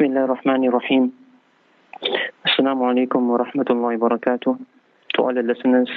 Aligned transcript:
بسم 0.00 0.04
الله 0.04 0.24
الرحمن 0.24 0.64
الرحيم 0.72 1.12
السلام 2.48 2.82
عليكم 2.82 3.30
ورحمة 3.30 3.68
الله 3.70 3.92
وبركاته 4.00 4.56
To 5.12 5.22
all 5.22 5.34
the 5.34 5.42
listeners 5.42 5.90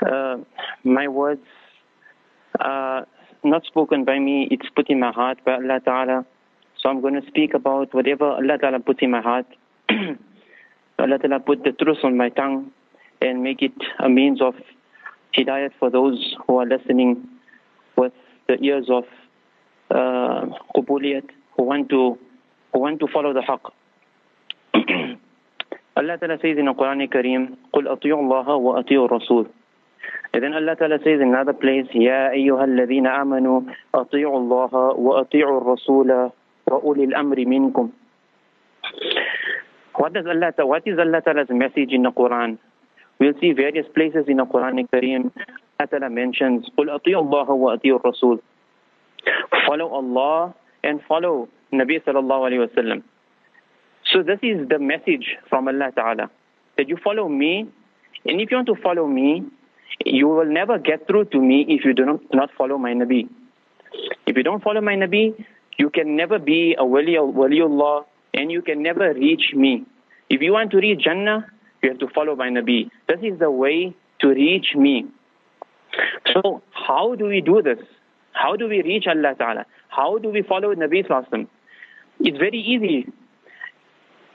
uh, 0.00 0.36
My 0.82 1.06
words 1.08 1.44
are 2.58 3.06
not 3.44 3.66
spoken 3.66 4.04
by 4.06 4.18
me 4.18 4.48
It's 4.50 4.64
put 4.74 4.88
in 4.88 4.98
my 4.98 5.12
heart 5.12 5.44
by 5.44 5.60
Allah 5.60 5.78
Ta'ala 5.84 6.24
So 6.78 6.88
I'm 6.88 7.02
going 7.02 7.20
to 7.20 7.26
speak 7.26 7.52
about 7.52 7.92
whatever 7.92 8.24
Allah 8.32 8.56
Ta'ala 8.56 8.80
put 8.80 9.02
in 9.02 9.10
my 9.10 9.20
heart 9.20 9.44
Allah 10.98 11.18
Ta'ala 11.18 11.40
put 11.40 11.64
the 11.64 11.72
truth 11.72 11.98
on 12.02 12.16
my 12.16 12.30
tongue 12.30 12.70
and 13.20 13.42
make 13.42 13.60
it 13.60 13.76
a 13.98 14.08
means 14.08 14.40
of 14.40 14.54
hidayat 15.36 15.72
for 15.78 15.90
those 15.90 16.34
who 16.46 16.56
are 16.60 16.66
listening 16.66 17.28
with 17.98 18.14
the 18.48 18.56
ears 18.64 18.88
of 18.88 19.04
uh, 19.90 20.46
who 20.74 21.62
want 21.62 21.90
to 21.90 22.16
who 22.16 22.27
want 22.77 22.99
to 22.99 23.07
follow 23.07 23.33
the 23.33 23.41
haqq. 23.41 23.71
Allah 25.99 26.17
Ta'ala 26.17 26.37
says 26.41 26.57
in 26.57 26.65
the 26.65 26.73
Quran 26.73 27.09
Kareem, 27.11 27.57
قُلْ 27.73 27.83
أَطِيعُوا 27.87 28.23
اللَّهَ 28.23 28.47
وَأَطِيعُوا 28.47 29.09
الرَّسُولِ 29.09 29.49
And 30.33 30.43
then 30.43 30.53
Allah 30.53 30.75
Ta'ala 30.77 30.97
says 30.99 31.19
in 31.19 31.29
another 31.29 31.51
place, 31.53 31.87
يَا 31.93 32.31
أَيُّهَا 32.31 32.63
الَّذِينَ 32.63 33.07
آمَنُوا 33.07 33.61
أَطِيعُوا 33.93 34.37
اللَّهَ 34.39 34.73
وَأَطِيعُوا 34.95 35.57
الرَّسُولَ 35.61 36.31
وَأُولِي 36.71 37.03
الْأَمْرِ 37.03 37.35
مِنْكُمْ 37.45 37.89
What 39.95 40.13
does 40.13 40.25
Allah 40.25 40.53
what 40.65 40.83
is 40.87 40.97
Allah 40.97 41.21
Ta'ala's 41.21 41.49
message 41.49 41.91
in 41.91 42.03
the 42.03 42.11
Quran? 42.11 42.57
We'll 43.19 43.33
see 43.41 43.51
various 43.51 43.85
places 43.93 44.25
in 44.29 44.37
the 44.37 44.45
Quran 44.45 44.87
Kareem. 44.93 45.31
Allah 45.79 45.87
Ta'ala 45.89 46.09
mentions, 46.09 46.69
قُلْ 46.77 46.87
أَطِيعُوا 46.87 47.27
اللَّهَ 47.27 47.49
وَأَطِيعُوا 47.49 47.99
الرَّسُولَ 48.01 48.39
Follow 49.67 49.87
Allah 49.89 50.53
and 50.83 51.01
follow 51.09 51.49
Nabi 51.73 52.01
sallallahu 52.03 52.49
alayhi 52.49 52.67
wasallam. 52.67 53.03
So 54.11 54.23
this 54.23 54.39
is 54.41 54.67
the 54.69 54.79
message 54.79 55.35
from 55.49 55.67
Allah 55.67 55.91
Ta'ala. 55.95 56.29
That 56.77 56.89
you 56.89 56.97
follow 57.03 57.27
me, 57.29 57.67
and 58.25 58.41
if 58.41 58.49
you 58.51 58.57
want 58.57 58.67
to 58.67 58.75
follow 58.81 59.05
me, 59.05 59.43
you 60.05 60.27
will 60.27 60.45
never 60.45 60.79
get 60.79 61.05
through 61.07 61.25
to 61.25 61.39
me 61.39 61.65
if 61.67 61.83
you 61.85 61.93
do 61.93 62.05
not, 62.05 62.19
not 62.33 62.49
follow 62.57 62.77
my 62.77 62.93
Nabi. 62.93 63.27
If 64.25 64.37
you 64.37 64.43
don't 64.43 64.63
follow 64.63 64.81
my 64.81 64.95
Nabi, 64.95 65.33
you 65.77 65.89
can 65.89 66.15
never 66.15 66.39
be 66.39 66.75
a 66.77 66.85
wali, 66.85 67.15
waliullah, 67.15 68.05
and 68.33 68.51
you 68.51 68.61
can 68.61 68.81
never 68.81 69.13
reach 69.13 69.53
me. 69.53 69.85
If 70.29 70.41
you 70.41 70.53
want 70.53 70.71
to 70.71 70.77
reach 70.77 71.01
Jannah, 71.03 71.45
you 71.83 71.89
have 71.89 71.99
to 71.99 72.07
follow 72.13 72.35
my 72.35 72.49
Nabi. 72.49 72.89
This 73.07 73.19
is 73.23 73.39
the 73.39 73.51
way 73.51 73.95
to 74.21 74.27
reach 74.27 74.75
me. 74.75 75.05
So 76.33 76.61
how 76.71 77.15
do 77.15 77.25
we 77.25 77.41
do 77.41 77.61
this? 77.61 77.79
How 78.33 78.55
do 78.55 78.67
we 78.67 78.81
reach 78.81 79.05
Allah 79.07 79.33
Ta'ala? 79.37 79.65
How 79.89 80.17
do 80.17 80.29
we 80.29 80.43
follow 80.43 80.73
Nabi 80.75 81.05
Sallallahu 81.07 81.47
It's 82.19 82.37
very 82.37 82.59
easy. 82.59 83.07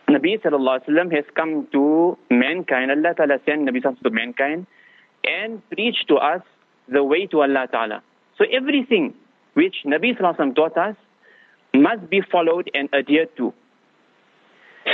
Nabi 0.09 0.41
Sallallahu 0.41 0.89
Alaihi 0.89 1.15
has 1.17 1.25
come 1.35 1.67
to 1.73 2.17
mankind. 2.31 2.91
Allah 2.91 3.15
Ta'ala 3.15 3.39
sent 3.47 3.69
Nabi 3.69 3.83
Sallallahu 3.83 4.03
to 4.03 4.11
mankind 4.11 4.67
and 5.25 5.63
preached 5.71 6.09
to 6.09 6.17
us 6.17 6.43
the 6.89 7.03
way 7.03 7.27
to 7.27 7.41
Allah 7.41 7.67
Ta'ala. 7.71 8.03
So 8.39 8.45
everything 8.53 9.15
which 9.55 9.77
Nabi 9.87 10.17
Sallallahu 10.19 10.55
taught 10.55 10.77
us 10.77 10.97
must 11.75 12.09
be 12.09 12.21
followed 12.31 12.71
and 12.75 12.89
adhered 12.95 13.37
to. 13.37 13.53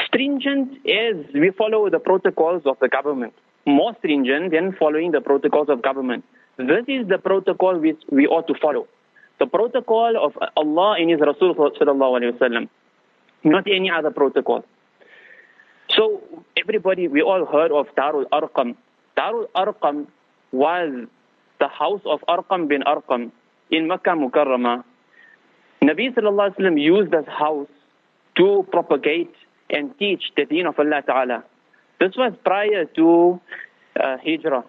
Stringent 0.06 0.72
as 0.86 1.16
we 1.34 1.50
follow 1.56 1.91
the 1.91 1.98
protocols 1.98 2.62
of 2.64 2.77
the 2.80 2.88
government. 2.88 3.34
More 3.66 3.94
stringent 3.98 4.52
than 4.52 4.72
following 4.78 5.12
the 5.12 5.20
protocols 5.20 5.68
of 5.68 5.83
government. 5.83 6.24
This 6.56 6.84
is 6.88 7.08
the 7.08 7.18
protocol 7.18 7.78
which 7.78 8.00
we 8.11 8.27
ought 8.27 8.46
to 8.48 8.55
follow. 8.61 8.86
The 9.38 9.46
protocol 9.46 10.14
of 10.22 10.33
Allah 10.56 10.96
in 11.00 11.08
His 11.08 11.20
Rasul 11.20 11.55
sallallahu 11.55 12.20
alaihi 12.20 12.38
wasallam, 12.38 12.68
not 13.44 13.66
any 13.66 13.91
other 13.91 14.10
protocol. 14.10 14.64
So 15.91 16.22
everybody, 16.56 17.08
we 17.08 17.22
all 17.22 17.44
heard 17.44 17.72
of 17.72 17.86
Darul 17.96 18.24
Arqam. 18.30 18.77
Darul 19.16 19.46
Arqam 19.55 20.06
was 20.52 21.06
the 21.58 21.68
house 21.68 22.02
of 22.05 22.20
Arqam 22.29 22.68
bin 22.68 22.83
Arqam 22.83 23.33
in 23.70 23.89
Makkah 23.89 24.11
Mukarramah. 24.11 24.84
Nabi 25.83 26.14
sallallahu 26.14 26.55
alaihi 26.55 26.58
wasallam 26.58 26.80
used 26.80 27.11
this 27.11 27.27
house 27.27 27.68
to 28.36 28.67
propagate 28.70 29.34
and 29.70 29.96
teach 29.98 30.23
the 30.36 30.45
deen 30.45 30.67
of 30.67 30.79
Allah 30.79 31.02
Ta'ala. 31.06 31.45
This 32.00 32.12
was 32.17 32.33
prior 32.45 32.84
to 32.96 33.40
uh, 33.98 34.17
Hijrah. 34.24 34.64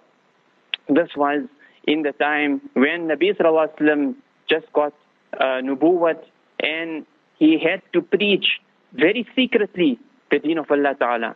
This 0.89 1.09
was 1.15 1.47
in 1.85 2.01
the 2.03 2.11
time 2.13 2.61
when 2.73 3.07
Nabi 3.07 3.35
Sallallahu 3.35 3.69
Alaihi 3.69 3.79
Wasallam 3.79 4.15
just 4.49 4.71
got 4.73 4.93
uh, 5.39 5.61
nubuwat 5.63 6.19
and 6.59 7.05
he 7.41 7.51
had 7.67 7.81
to 7.93 8.01
preach 8.15 8.47
very 8.93 9.21
secretly 9.35 9.97
the 10.29 10.37
deen 10.39 10.59
of 10.63 10.69
Allah 10.69 10.93
Ta'ala. 11.03 11.35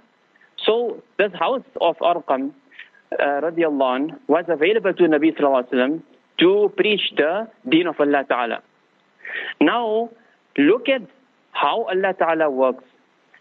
So 0.66 1.02
this 1.18 1.32
house 1.34 1.64
of 1.82 1.98
Arqam 1.98 2.52
uh, 3.20 3.24
radiallahu 3.46 4.12
was 4.28 4.46
available 4.48 4.94
to 4.94 5.04
Nabi 5.16 5.36
Sallallahu 5.36 5.64
Alaihi 5.64 5.74
Wasallam 5.74 6.02
to 6.44 6.72
preach 6.78 7.06
the 7.18 7.48
deen 7.68 7.88
of 7.88 8.00
Allah 8.00 8.24
Ta'ala. 8.30 8.62
Now, 9.60 10.10
look 10.58 10.88
at 10.90 11.02
how 11.54 11.84
Allah 11.96 12.14
Ta'ala 12.14 12.50
works. 12.52 12.84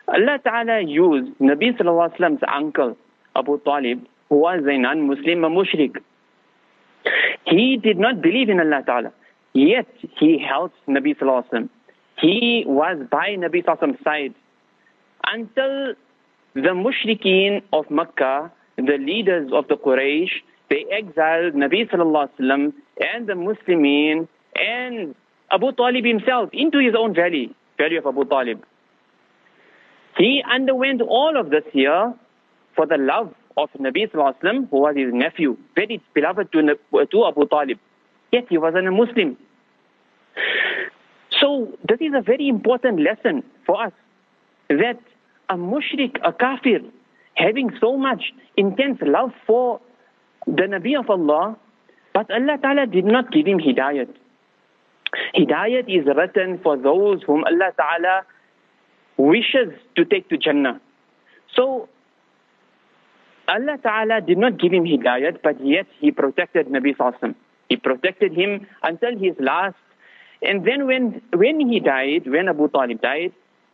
Allah 0.08 0.38
Ta'ala 0.42 0.80
used 0.80 1.32
Nabi 1.40 1.76
Sallallahu 1.76 2.08
Alaihi 2.08 2.18
Wasallam's 2.18 2.42
uncle, 2.60 2.96
Abu 3.36 3.60
Talib, 3.60 4.06
who 4.30 4.36
was 4.36 4.62
a 4.66 4.78
non-Muslim, 4.78 5.44
a 5.44 5.50
mushrik. 5.50 5.96
He 7.46 7.76
did 7.76 7.98
not 7.98 8.22
believe 8.22 8.48
in 8.48 8.58
Allah 8.60 8.82
Ta'ala. 8.86 9.12
Yet 9.52 9.86
he 10.18 10.38
helped 10.38 10.76
Nabi 10.88 11.14
Sallallahu 11.18 11.44
Alaihi 11.44 11.52
Wasallam. 11.52 11.68
He 12.20 12.64
was 12.66 12.98
by 13.10 13.36
Nabi 13.36 13.64
Sallallahu 13.64 14.02
side 14.04 14.34
until 15.26 15.94
the 16.54 16.70
mushrikeen 16.70 17.62
of 17.72 17.90
Makkah, 17.90 18.52
the 18.76 18.98
leaders 18.98 19.50
of 19.52 19.66
the 19.68 19.76
Quraysh, 19.76 20.30
they 20.70 20.84
exiled 20.90 21.54
Nabi 21.54 21.88
Sallallahu 21.90 22.72
and 23.00 23.26
the 23.26 23.32
Muslimin 23.32 24.28
and 24.54 25.14
Abu 25.50 25.72
Talib 25.72 26.04
himself 26.04 26.50
into 26.52 26.78
his 26.78 26.94
own 26.96 27.14
valley, 27.14 27.54
valley 27.78 27.96
of 27.96 28.06
Abu 28.06 28.24
Talib. 28.24 28.64
He 30.16 30.42
underwent 30.48 31.02
all 31.02 31.36
of 31.36 31.50
this 31.50 31.64
here 31.72 32.14
for 32.76 32.86
the 32.86 32.96
love 32.96 33.34
of 33.56 33.68
Nabi 33.78 34.10
Sallallahu 34.10 34.68
who 34.70 34.78
was 34.80 34.96
his 34.96 35.12
nephew, 35.12 35.56
very 35.74 36.00
beloved 36.14 36.52
to, 36.52 36.76
to 37.06 37.26
Abu 37.26 37.46
Talib. 37.48 37.78
Yet 38.32 38.46
he 38.48 38.58
wasn't 38.58 38.88
a 38.88 38.90
Muslim. 38.90 39.36
So 41.54 41.68
this 41.88 42.00
is 42.00 42.12
a 42.16 42.20
very 42.22 42.48
important 42.48 43.00
lesson 43.00 43.44
for 43.64 43.80
us 43.80 43.92
that 44.68 44.98
a 45.48 45.54
mushrik, 45.54 46.16
a 46.24 46.32
kafir, 46.32 46.80
having 47.34 47.70
so 47.80 47.96
much 47.96 48.32
intense 48.56 48.98
love 49.02 49.30
for 49.46 49.80
the 50.46 50.62
Nabi 50.62 50.98
of 50.98 51.08
Allah, 51.10 51.56
but 52.12 52.28
Allah 52.30 52.58
Ta'ala 52.60 52.86
did 52.86 53.04
not 53.04 53.30
give 53.30 53.46
him 53.46 53.58
hidayat. 53.58 54.08
Hidayat 55.36 55.84
is 55.88 56.06
written 56.16 56.58
for 56.62 56.76
those 56.76 57.22
whom 57.24 57.44
Allah 57.44 57.70
Ta'ala 57.76 58.22
wishes 59.16 59.72
to 59.96 60.04
take 60.04 60.28
to 60.30 60.36
Jannah. 60.36 60.80
So 61.54 61.88
Allah 63.46 63.78
Ta'ala 63.80 64.20
did 64.22 64.38
not 64.38 64.58
give 64.58 64.72
him 64.72 64.84
hidayat, 64.84 65.38
but 65.42 65.64
yet 65.64 65.86
He 66.00 66.10
protected 66.10 66.66
Nabi 66.66 66.96
Sallallahu 66.96 67.36
He 67.68 67.76
protected 67.76 68.32
him 68.32 68.66
until 68.82 69.16
his 69.16 69.34
last. 69.38 69.76
And 70.42 70.66
then 70.66 70.86
when, 70.86 71.22
when 71.32 71.60
he 71.60 71.80
died, 71.80 72.26
when 72.26 72.48
Abu 72.48 72.68
Talib 72.68 73.00
died, 73.00 73.32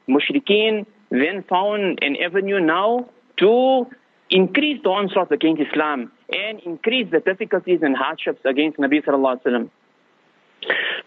Mushrikeen 0.09 0.87
then 1.11 1.45
found 1.49 1.99
an 2.03 2.17
avenue 2.17 2.61
now 2.61 3.09
to 3.39 3.87
increase 4.31 4.81
the 4.83 4.89
onslaught 4.91 5.33
against 5.33 5.63
Islam 5.63 6.13
and 6.31 6.61
increase 6.61 7.11
the 7.11 7.21
difficulties 7.21 7.81
and 7.83 7.97
hardships 7.97 8.41
against 8.45 8.79
Nabi 8.79 9.05
Sallallahu 9.05 9.43
Alaihi 9.43 9.47
Wasallam. 9.47 9.71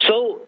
So 0.02 0.42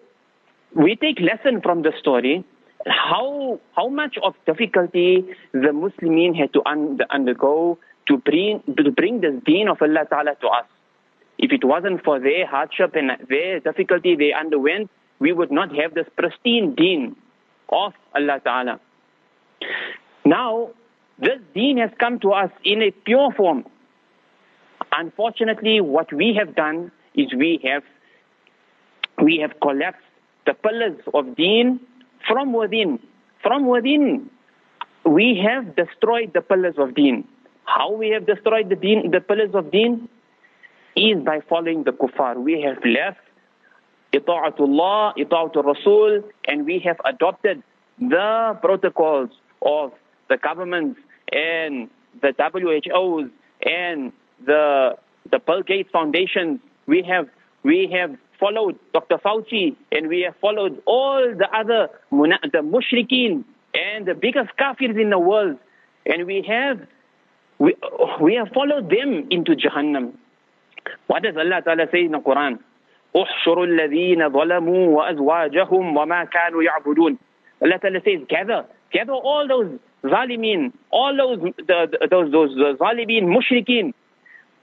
we 0.73 0.95
take 0.95 1.19
lesson 1.19 1.61
from 1.61 1.83
the 1.83 1.93
story 1.99 2.43
how 2.87 3.59
how 3.75 3.87
much 3.87 4.17
of 4.23 4.35
difficulty 4.45 5.25
the 5.53 5.72
Muslimin 5.73 6.35
had 6.35 6.53
to 6.53 6.61
un, 6.66 6.99
undergo 7.09 7.79
to 8.07 8.17
bring 8.17 8.61
to 8.78 8.91
bring 8.91 9.22
this 9.22 9.34
deen 9.46 9.67
of 9.67 9.81
Allah 9.81 10.05
Ta'ala 10.09 10.35
to 10.41 10.47
us. 10.47 10.66
If 11.45 11.51
it 11.51 11.63
wasn't 11.63 12.03
for 12.03 12.19
their 12.19 12.47
hardship 12.47 12.95
and 12.95 13.11
their 13.29 13.59
difficulty 13.59 14.15
they 14.15 14.33
underwent, 14.33 14.89
we 15.19 15.31
would 15.31 15.51
not 15.51 15.69
have 15.75 15.93
this 15.93 16.07
pristine 16.17 16.73
deen 16.73 17.15
of 17.69 17.93
Allah 18.15 18.39
Ta'ala. 18.43 18.79
Now, 20.25 20.71
this 21.19 21.37
deen 21.53 21.77
has 21.77 21.91
come 21.99 22.19
to 22.21 22.31
us 22.31 22.49
in 22.63 22.81
a 22.81 22.89
pure 22.89 23.31
form. 23.37 23.63
Unfortunately, 24.91 25.81
what 25.81 26.11
we 26.11 26.33
have 26.33 26.55
done 26.55 26.91
is 27.13 27.27
we 27.37 27.59
have 27.63 27.83
we 29.21 29.37
have 29.37 29.53
collapsed 29.61 30.09
the 30.47 30.55
pillars 30.55 30.97
of 31.13 31.35
deen 31.35 31.79
from 32.27 32.53
within. 32.53 32.97
From 33.43 33.67
within, 33.67 34.31
we 35.05 35.39
have 35.45 35.75
destroyed 35.75 36.31
the 36.33 36.41
pillars 36.41 36.75
of 36.79 36.95
deen. 36.95 37.27
How 37.65 37.91
we 37.91 38.09
have 38.09 38.25
destroyed 38.25 38.69
the 38.69 38.75
deen, 38.75 39.11
the 39.11 39.21
pillars 39.21 39.53
of 39.53 39.71
deen? 39.71 40.09
Is 40.95 41.21
by 41.23 41.41
following 41.49 41.83
the 41.83 41.91
kuffar. 41.91 42.35
We 42.41 42.61
have 42.61 42.77
left 42.85 43.19
ita'atullah, 44.13 45.17
ita'atul 45.17 45.65
rasul, 45.65 46.21
and 46.47 46.65
we 46.65 46.79
have 46.85 46.97
adopted 47.03 47.61
the 47.99 48.57
protocols 48.61 49.29
of 49.61 49.91
the 50.29 50.37
governments 50.37 50.99
and 51.33 51.89
the 52.21 52.33
WHOs 52.37 53.29
and 53.65 54.11
the 54.45 54.95
the 55.31 55.39
Bill 55.39 55.63
Gates 55.63 55.89
Foundation. 55.91 56.61
We 56.87 57.03
have 57.03 57.27
we 57.63 57.89
have 57.93 58.15
followed 58.39 58.77
Dr. 58.93 59.17
Fauci 59.17 59.75
and 59.91 60.07
we 60.07 60.21
have 60.21 60.35
followed 60.39 60.81
all 60.85 61.21
the 61.35 61.49
other 61.53 61.89
the 62.11 62.61
mushrikeen 62.61 63.43
and 63.73 64.05
the 64.05 64.13
biggest 64.13 64.49
kafirs 64.59 64.99
in 64.99 65.09
the 65.09 65.19
world. 65.19 65.57
And 66.05 66.25
we 66.25 66.45
have 66.47 66.79
we, 67.57 67.75
we 68.21 68.35
have 68.35 68.49
followed 68.53 68.89
them 68.89 69.27
into 69.29 69.55
Jahannam. 69.55 70.13
Ta'ala 71.09 71.87
say 71.91 72.05
in 72.05 72.11
the 72.11 72.20
Quran? 72.20 72.59
احشروا 73.16 73.66
الذين 73.66 74.29
ظلموا 74.29 74.87
وأزواجهم 74.97 75.97
وما 75.97 76.23
كانوا 76.23 76.64
يعبدون 76.64 77.17
Allah 77.64 77.79
Ta'ala 77.79 78.02
says 78.03 78.20
gather 78.28 78.66
gather 78.91 79.14
all 79.14 79.47
those 79.47 79.79
zalimin 80.03 80.73
all 80.91 81.16
those 81.16 81.40
the, 81.70 82.08
those 82.11 82.32
those 82.32 82.52
zalimin 82.78 83.23
mushrikeen 83.32 83.93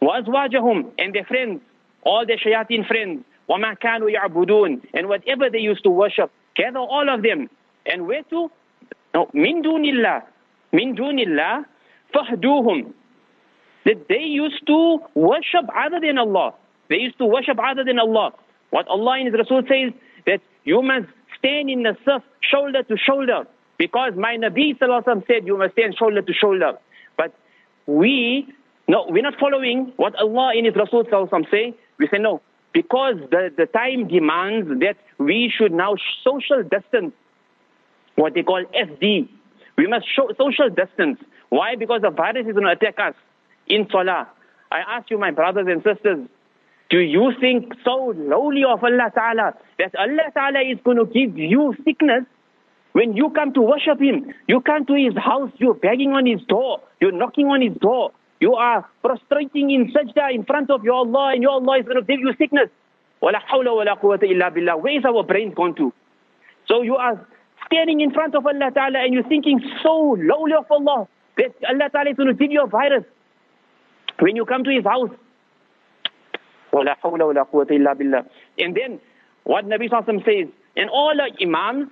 وأزواجهم 0.03 0.93
and 0.99 1.15
their 1.15 1.25
friends 1.25 1.61
all 2.05 2.27
their 2.27 2.37
shayateen 2.37 2.87
friends 2.87 3.25
وما 3.49 3.75
كانوا 3.81 4.11
يعبدون 4.11 4.81
and 4.95 5.09
whatever 5.09 5.49
they 5.49 5.59
used 5.61 5.83
to 5.85 5.91
worship 5.91 6.31
gather 6.55 6.79
all 6.81 7.09
of 7.09 7.23
them 7.23 7.49
and 7.87 8.07
where 8.07 8.23
to 8.25 8.51
no 9.15 9.31
من 9.33 9.63
دون 9.63 9.85
الله 9.85 10.23
من 10.73 10.95
دون 10.95 11.19
الله 11.19 11.65
فهدوهم 12.15 12.93
that 13.85 14.09
they 14.09 14.21
used 14.23 14.67
to 14.67 14.99
worship 15.15 15.65
other 15.75 16.01
than 16.01 16.19
Allah. 16.19 16.55
They 16.89 16.97
used 16.97 17.19
to 17.19 17.27
worship 17.27 17.59
other 17.63 17.85
than 17.85 17.99
Allah. 17.99 18.33
What 18.71 18.87
Allah 18.89 19.19
in 19.21 19.27
His 19.27 19.35
Rasul 19.35 19.63
says 19.69 19.93
that 20.27 20.41
you 20.65 20.83
must 20.83 21.07
stand 21.39 21.71
in 21.71 21.83
the 21.83 21.97
saff 22.07 22.23
shoulder 22.41 22.83
to 22.85 22.97
shoulder. 22.97 23.47
Because 23.79 24.13
my 24.17 24.37
Nabi 24.37 24.79
Sallallahu 24.79 25.27
said 25.27 25.47
you 25.47 25.59
must 25.59 25.73
stand 25.73 25.97
shoulder 25.99 26.23
to 26.23 26.33
shoulder. 26.33 26.79
But 27.17 27.35
we 27.87 28.47
no 28.89 29.07
we're 29.09 29.23
not 29.23 29.35
following 29.41 29.93
what 29.97 30.15
Allah 30.17 30.53
in 30.57 30.65
His 30.65 30.75
Rasul 30.77 31.05
Sallallahu 31.05 31.51
say. 31.51 31.75
We 31.99 32.09
say 32.09 32.19
no. 32.19 32.41
Because 32.73 33.17
the, 33.31 33.53
the 33.57 33.67
time 33.67 34.09
demands 34.09 34.69
that 34.81 34.97
we 35.19 35.53
should 35.55 35.73
now 35.73 35.95
social 36.25 36.63
distance, 36.63 37.13
what 38.15 38.33
they 38.35 38.43
call 38.43 38.65
SD. 38.75 39.29
We 39.77 39.87
must 39.87 40.07
show 40.15 40.31
social 40.39 40.71
distance. 40.71 41.19
Why? 41.51 41.77
Because 41.77 42.01
the 42.03 42.11
virus 42.11 42.47
is 42.47 42.53
going 42.55 42.65
to 42.65 42.71
attack 42.73 42.99
us 42.99 43.15
in 43.67 43.89
salah. 43.91 44.29
I 44.71 44.79
ask 44.97 45.11
you, 45.11 45.19
my 45.19 45.31
brothers 45.31 45.67
and 45.69 45.83
sisters, 45.83 46.29
do 46.91 46.99
you 46.99 47.33
think 47.41 47.73
so 47.85 48.13
lowly 48.17 48.65
of 48.65 48.83
Allah 48.85 49.11
Ta'ala 49.15 49.55
that 49.79 49.95
Allah 49.99 50.31
Ta'ala 50.35 50.61
is 50.61 50.79
going 50.85 50.99
to 50.99 51.07
give 51.07 51.39
you 51.39 51.75
sickness 51.85 52.25
when 52.93 53.17
you 53.17 53.31
come 53.31 53.53
to 53.55 53.63
worship 53.63 54.01
Him? 54.01 54.33
You 54.47 54.61
come 54.61 54.87
to 54.87 54.95
His 54.95 55.17
house, 55.17 55.51
you're 55.57 55.75
begging 55.75 56.13
on 56.13 56.27
His 56.27 56.41
door, 56.49 56.81
you're 57.01 57.13
knocking 57.13 57.47
on 57.47 57.63
His 57.63 57.77
door, 57.79 58.13
you 58.41 58.55
are 58.55 58.89
prostrating 59.03 59.71
in 59.71 59.93
sajda 59.93 60.35
in 60.35 60.45
front 60.45 60.71
of 60.71 60.85
your 60.85 60.95
Allah, 60.95 61.33
and 61.33 61.43
your 61.43 61.53
Allah 61.53 61.79
is 61.79 61.85
going 61.85 61.97
to 61.97 62.03
give 62.03 62.21
you 62.21 62.35
sickness. 62.39 62.69
Quwwata 63.23 64.25
illa 64.25 64.51
billah. 64.51 64.77
Where 64.77 64.99
is 64.99 65.05
our 65.05 65.23
brain 65.23 65.53
gone 65.55 65.75
to? 65.77 65.93
So 66.67 66.83
you 66.83 66.97
are 66.97 67.25
standing 67.67 68.01
in 68.01 68.11
front 68.13 68.35
of 68.35 68.47
Allah 68.47 68.71
Ta'ala 68.75 68.99
and 69.05 69.15
you're 69.15 69.29
thinking 69.29 69.61
so 69.83 70.17
lowly 70.19 70.55
of 70.55 70.67
Allah 70.71 71.09
that 71.39 71.55
Allah 71.69 71.89
Ta'ala 71.91 72.11
is 72.11 72.17
going 72.17 72.29
to 72.29 72.35
give 72.35 72.51
you 72.51 72.63
a 72.63 72.67
virus. 72.67 73.05
When 74.22 74.36
you 74.36 74.46
come 74.46 74.64
to 74.64 74.72
His 74.72 74.84
house, 74.84 75.12
وَلَا 76.74 76.96
حَوْلَ 77.04 77.20
وَلَا 77.20 77.50
قُوَّةَ 77.52 77.70
إِلَّا 77.70 77.94
بِاللَّهِ 77.96 78.26
And 78.60 78.76
then 78.76 79.00
what 79.44 79.66
Nabi 79.66 79.90
Sallallahu 79.90 80.26
says, 80.26 80.52
and 80.76 80.90
all 80.90 81.14
the 81.16 81.46
imams, 81.46 81.90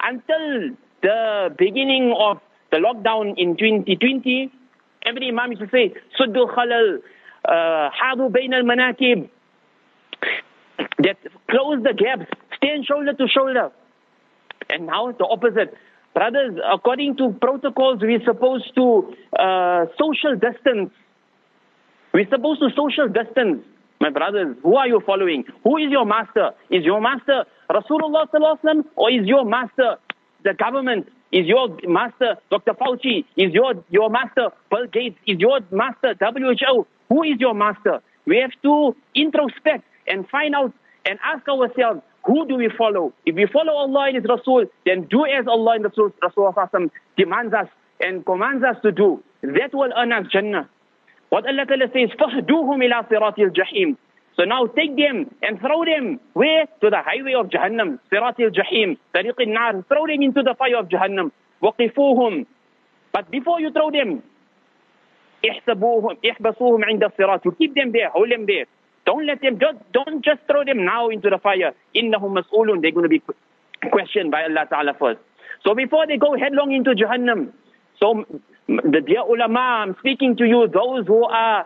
until 0.00 0.76
the 1.02 1.54
beginning 1.58 2.14
of 2.18 2.38
the 2.70 2.78
lockdown 2.78 3.34
in 3.36 3.56
2020, 3.56 4.50
Every 5.04 5.28
Imam 5.28 5.50
used 5.52 5.62
to 5.62 5.68
say, 5.70 5.94
Suddu 6.18 6.46
khalal, 6.54 6.98
uh, 7.44 7.90
hadu 7.90 8.32
bain 8.32 8.52
al 8.54 8.62
manakib. 8.62 9.28
That 10.98 11.16
close 11.50 11.82
the 11.82 11.94
gaps, 11.94 12.30
stand 12.56 12.86
shoulder 12.86 13.12
to 13.14 13.26
shoulder. 13.28 13.70
And 14.70 14.86
now 14.86 15.10
the 15.12 15.26
opposite. 15.26 15.74
Brothers, 16.14 16.58
according 16.70 17.16
to 17.16 17.34
protocols, 17.40 18.00
we're 18.02 18.22
supposed 18.24 18.70
to 18.76 19.14
uh, 19.38 19.86
social 19.98 20.36
distance. 20.36 20.90
we're 22.17 22.27
supposed 22.31 22.61
to 22.61 22.69
social 22.75 23.07
distance. 23.07 23.63
My 24.01 24.09
brothers, 24.09 24.57
who 24.63 24.75
are 24.75 24.87
you 24.87 25.03
following? 25.05 25.43
Who 25.63 25.77
is 25.77 25.91
your 25.91 26.03
master? 26.03 26.49
Is 26.71 26.83
your 26.83 26.99
master 26.99 27.45
Rasulullah 27.69 28.25
or 28.95 29.11
is 29.11 29.27
your 29.27 29.45
master 29.45 29.97
the 30.43 30.55
government? 30.55 31.09
Is 31.31 31.45
your 31.45 31.77
master 31.87 32.37
Dr. 32.49 32.73
Fauci? 32.73 33.23
Is 33.35 33.53
your, 33.53 33.75
your 33.91 34.09
master 34.09 34.49
Bill 34.71 34.87
Gates? 34.91 35.15
Is 35.27 35.37
your 35.37 35.59
master 35.69 36.15
WHO? 36.19 36.87
Who 37.09 37.21
is 37.21 37.39
your 37.39 37.53
master? 37.53 38.01
We 38.25 38.37
have 38.37 38.49
to 38.63 38.95
introspect 39.13 39.83
and 40.07 40.27
find 40.27 40.55
out 40.55 40.73
and 41.05 41.19
ask 41.23 41.47
ourselves, 41.47 42.01
who 42.25 42.47
do 42.47 42.55
we 42.55 42.71
follow? 42.75 43.13
If 43.27 43.35
we 43.35 43.45
follow 43.45 43.73
Allah 43.73 44.07
and 44.07 44.15
His 44.15 44.25
Rasul, 44.27 44.65
then 44.87 45.05
do 45.07 45.23
as 45.27 45.45
Allah 45.47 45.75
and 45.75 45.83
Rasul, 45.83 46.11
Rasul 46.23 46.51
demands 47.15 47.53
us 47.53 47.67
and 47.99 48.25
commands 48.25 48.63
us 48.63 48.77
to 48.81 48.91
do. 48.91 49.23
That 49.43 49.69
will 49.71 49.93
earn 49.95 50.11
us 50.11 50.25
Jannah. 50.33 50.67
What 51.29 51.45
Allah 51.45 51.65
says, 51.67 52.09
فَهْدُوهُمْ 52.17 52.77
إِلَىٰ 52.83 53.09
صِرَاطِ 53.09 53.37
الْجَحِيمِ 53.37 53.97
so 54.37 54.43
now 54.43 54.67
take 54.67 54.95
them 54.95 55.33
and 55.41 55.59
throw 55.59 55.83
them 55.83 56.19
where? 56.33 56.67
To 56.81 56.89
the 56.91 57.01
highway 57.01 57.33
of 57.33 57.47
Jahannam, 57.49 57.97
Sirat 58.13 58.39
al-Jahim, 58.39 58.97
Tariq 59.13 59.33
al-Nar. 59.39 59.83
Throw 59.89 60.05
them 60.05 60.21
into 60.21 60.43
the 60.43 60.53
fire 60.53 60.77
of 60.77 60.89
Jahannam. 60.89 61.31
وَقِفُوهُم 61.63 62.45
But 63.11 63.31
before 63.31 63.59
you 63.59 63.71
throw 63.71 63.89
them, 63.89 64.21
احسبوهم 65.43 66.17
احبسوهم 66.25 66.83
عند 66.85 67.03
الصراط. 67.03 67.45
You 67.45 67.51
keep 67.53 67.73
them 67.73 67.91
there, 67.91 68.09
hold 68.09 68.29
them 68.31 68.45
there. 68.45 68.65
Don't 69.05 69.25
let 69.25 69.41
them, 69.41 69.57
just, 69.59 69.77
don't 69.91 70.23
just 70.23 70.41
throw 70.47 70.63
them 70.63 70.85
now 70.85 71.09
into 71.09 71.29
the 71.31 71.39
fire. 71.39 71.73
إِنَّهُمْ 71.95 72.43
مَسْئُولٌ 72.43 72.81
They're 72.81 72.91
going 72.91 73.03
to 73.03 73.09
be 73.09 73.21
questioned 73.89 74.29
by 74.29 74.43
Allah 74.43 74.67
Ta'ala 74.69 74.93
first. 74.99 75.19
So 75.65 75.73
before 75.73 76.05
they 76.05 76.17
go 76.17 76.37
headlong 76.37 76.73
into 76.73 76.91
Jahannam, 76.91 77.53
so 77.99 78.23
the 78.67 79.01
dear 79.05 79.21
ulama, 79.21 79.59
I'm 79.59 79.95
speaking 79.99 80.35
to 80.37 80.45
you, 80.45 80.67
those 80.67 81.07
who 81.07 81.23
are 81.25 81.65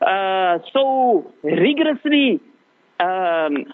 uh, 0.00 0.58
so 0.72 1.32
rigorously 1.42 2.40
um, 2.98 3.66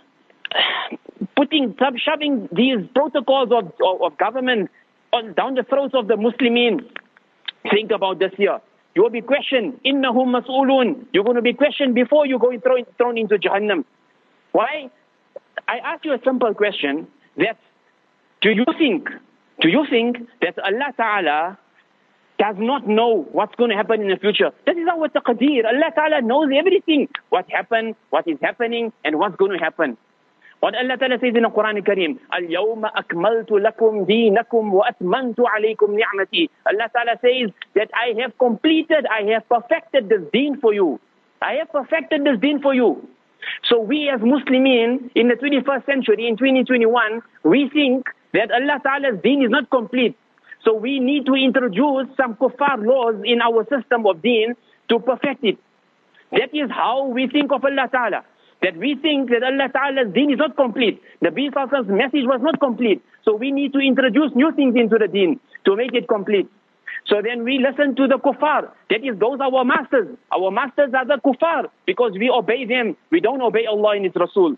putting, 1.37 1.75
shoving 2.05 2.49
these 2.53 2.79
protocols 2.95 3.51
of, 3.53 3.73
of, 3.83 4.03
of 4.03 4.19
government 4.19 4.71
on, 5.13 5.33
down 5.35 5.55
the 5.55 5.63
throats 5.63 5.95
of 5.95 6.09
the 6.09 6.15
Muslimin. 6.15 6.81
Think 7.71 7.91
about 7.91 8.19
this 8.19 8.33
here. 8.37 8.61
You 8.95 9.03
will 9.03 9.11
be 9.11 9.21
questioned. 9.21 9.81
Innahum 9.85 10.41
mas'ulun. 10.41 11.07
You're 11.13 11.25
going 11.25 11.37
to 11.37 11.43
be 11.43 11.53
questioned 11.53 11.95
before 11.95 12.27
you 12.27 12.39
go 12.39 12.59
thrown, 12.61 12.85
thrown 12.97 13.19
into 13.19 13.37
Jahannam. 13.37 13.85
Why? 14.53 14.91
I 15.69 15.79
ask 15.79 16.05
you 16.05 16.13
a 16.15 16.19
simple 16.25 16.55
question. 16.55 17.07
That 17.37 17.59
do 18.41 18.51
you 18.51 18.65
think? 18.79 19.09
Do 19.61 19.69
you 19.69 19.85
think 19.91 20.17
that 20.41 20.59
Allah 20.59 20.93
Taala 20.99 21.59
does 22.39 22.57
not 22.59 22.87
know 22.87 23.27
what's 23.33 23.55
going 23.57 23.71
to 23.71 23.77
happen 23.77 24.01
in 24.03 24.09
the 24.09 24.17
future. 24.17 24.51
This 24.67 24.77
is 24.77 24.87
our 24.91 25.09
taqdeer. 25.09 25.65
Allah 25.65 25.91
Ta'ala 25.95 26.23
knows 26.23 26.49
everything. 26.57 27.09
What 27.31 27.47
happened, 27.51 27.95
what 28.11 28.29
is 28.29 28.39
happening, 28.43 28.93
and 29.05 29.19
what's 29.19 29.37
going 29.37 29.53
to 29.53 29.59
happen. 29.59 29.97
What 30.61 30.75
Allah 30.75 30.97
Ta'ala 30.97 31.19
says 31.21 31.35
in 31.37 31.43
the 31.43 31.51
Quran 31.51 31.85
Kareem, 31.85 32.19
Al-Yawm 32.33 32.83
akmaltu 32.97 33.61
lakum 33.61 34.07
deenakum 34.09 34.71
wa 34.73 34.89
atmantu 34.89 35.45
alaykum 35.45 35.95
ni'mati. 35.95 36.49
Allah 36.67 36.89
Ta'ala 36.93 37.19
says 37.21 37.51
that 37.75 37.91
I 37.95 38.21
have 38.21 38.37
completed, 38.39 39.07
I 39.07 39.23
have 39.33 39.49
perfected 39.49 40.09
this 40.09 40.23
deen 40.33 40.59
for 40.61 40.73
you. 40.73 40.99
I 41.43 41.55
have 41.55 41.71
perfected 41.73 42.25
this 42.25 42.39
deen 42.41 42.63
for 42.63 42.75
you. 42.75 43.07
So 43.65 43.79
we 43.79 44.09
as 44.09 44.21
Muslimin 44.21 45.11
in 45.15 45.29
the 45.29 45.35
21st 45.35 45.85
century, 45.87 46.27
in 46.27 46.37
2021, 46.37 47.23
we 47.45 47.69
think 47.69 48.07
that 48.33 48.51
Allah 48.51 48.81
Ta'ala's 48.83 49.21
deen 49.23 49.43
is 49.43 49.51
not 49.51 49.71
complete. 49.71 50.17
So 50.67 50.75
we 50.75 50.99
need 50.99 51.27
to 51.27 51.35
introduce 51.35 52.09
some 52.17 52.35
kuffar 52.35 52.85
laws 52.85 53.15
in 53.25 53.41
our 53.41 53.65
system 53.71 54.05
of 54.05 54.21
deen 54.21 54.57
to 54.89 54.99
perfect 54.99 55.45
it. 55.45 55.59
That 56.33 56.53
is 56.53 56.69
how 56.71 57.07
we 57.07 57.29
think 57.29 57.53
of 57.53 57.65
Allah 57.65 57.89
Ta'ala. 57.91 58.25
That 58.63 58.77
we 58.77 58.97
think 58.97 59.31
that 59.31 59.45
Allah 59.45 59.69
Ta'ala's 59.73 60.13
deen 60.13 60.33
is 60.33 60.39
not 60.39 60.57
complete. 60.57 61.01
The 61.23 61.31
Prophet's 61.53 61.87
message 61.87 62.27
was 62.27 62.41
not 62.43 62.59
complete. 62.59 63.01
So 63.25 63.37
we 63.37 63.53
need 63.53 63.75
to 63.75 63.79
introduce 63.79 64.35
new 64.35 64.51
things 64.57 64.75
into 64.75 64.99
the 64.99 65.07
deen 65.07 65.39
to 65.67 65.77
make 65.77 65.95
it 65.95 66.09
complete. 66.09 66.51
So 67.07 67.23
then 67.23 67.45
we 67.45 67.61
listen 67.63 67.95
to 67.95 68.09
the 68.09 68.19
kuffar. 68.19 68.69
That 68.91 69.05
is, 69.07 69.17
those 69.21 69.39
are 69.39 69.55
our 69.55 69.65
masters. 69.65 70.19
Our 70.35 70.51
masters 70.51 70.91
are 70.95 71.07
the 71.07 71.21
kuffar 71.25 71.71
because 71.87 72.13
we 72.19 72.29
obey 72.29 72.65
them. 72.65 72.97
We 73.13 73.21
don't 73.21 73.41
obey 73.41 73.67
Allah 73.67 73.95
and 73.95 74.05
His 74.05 74.15
Rasul. 74.17 74.57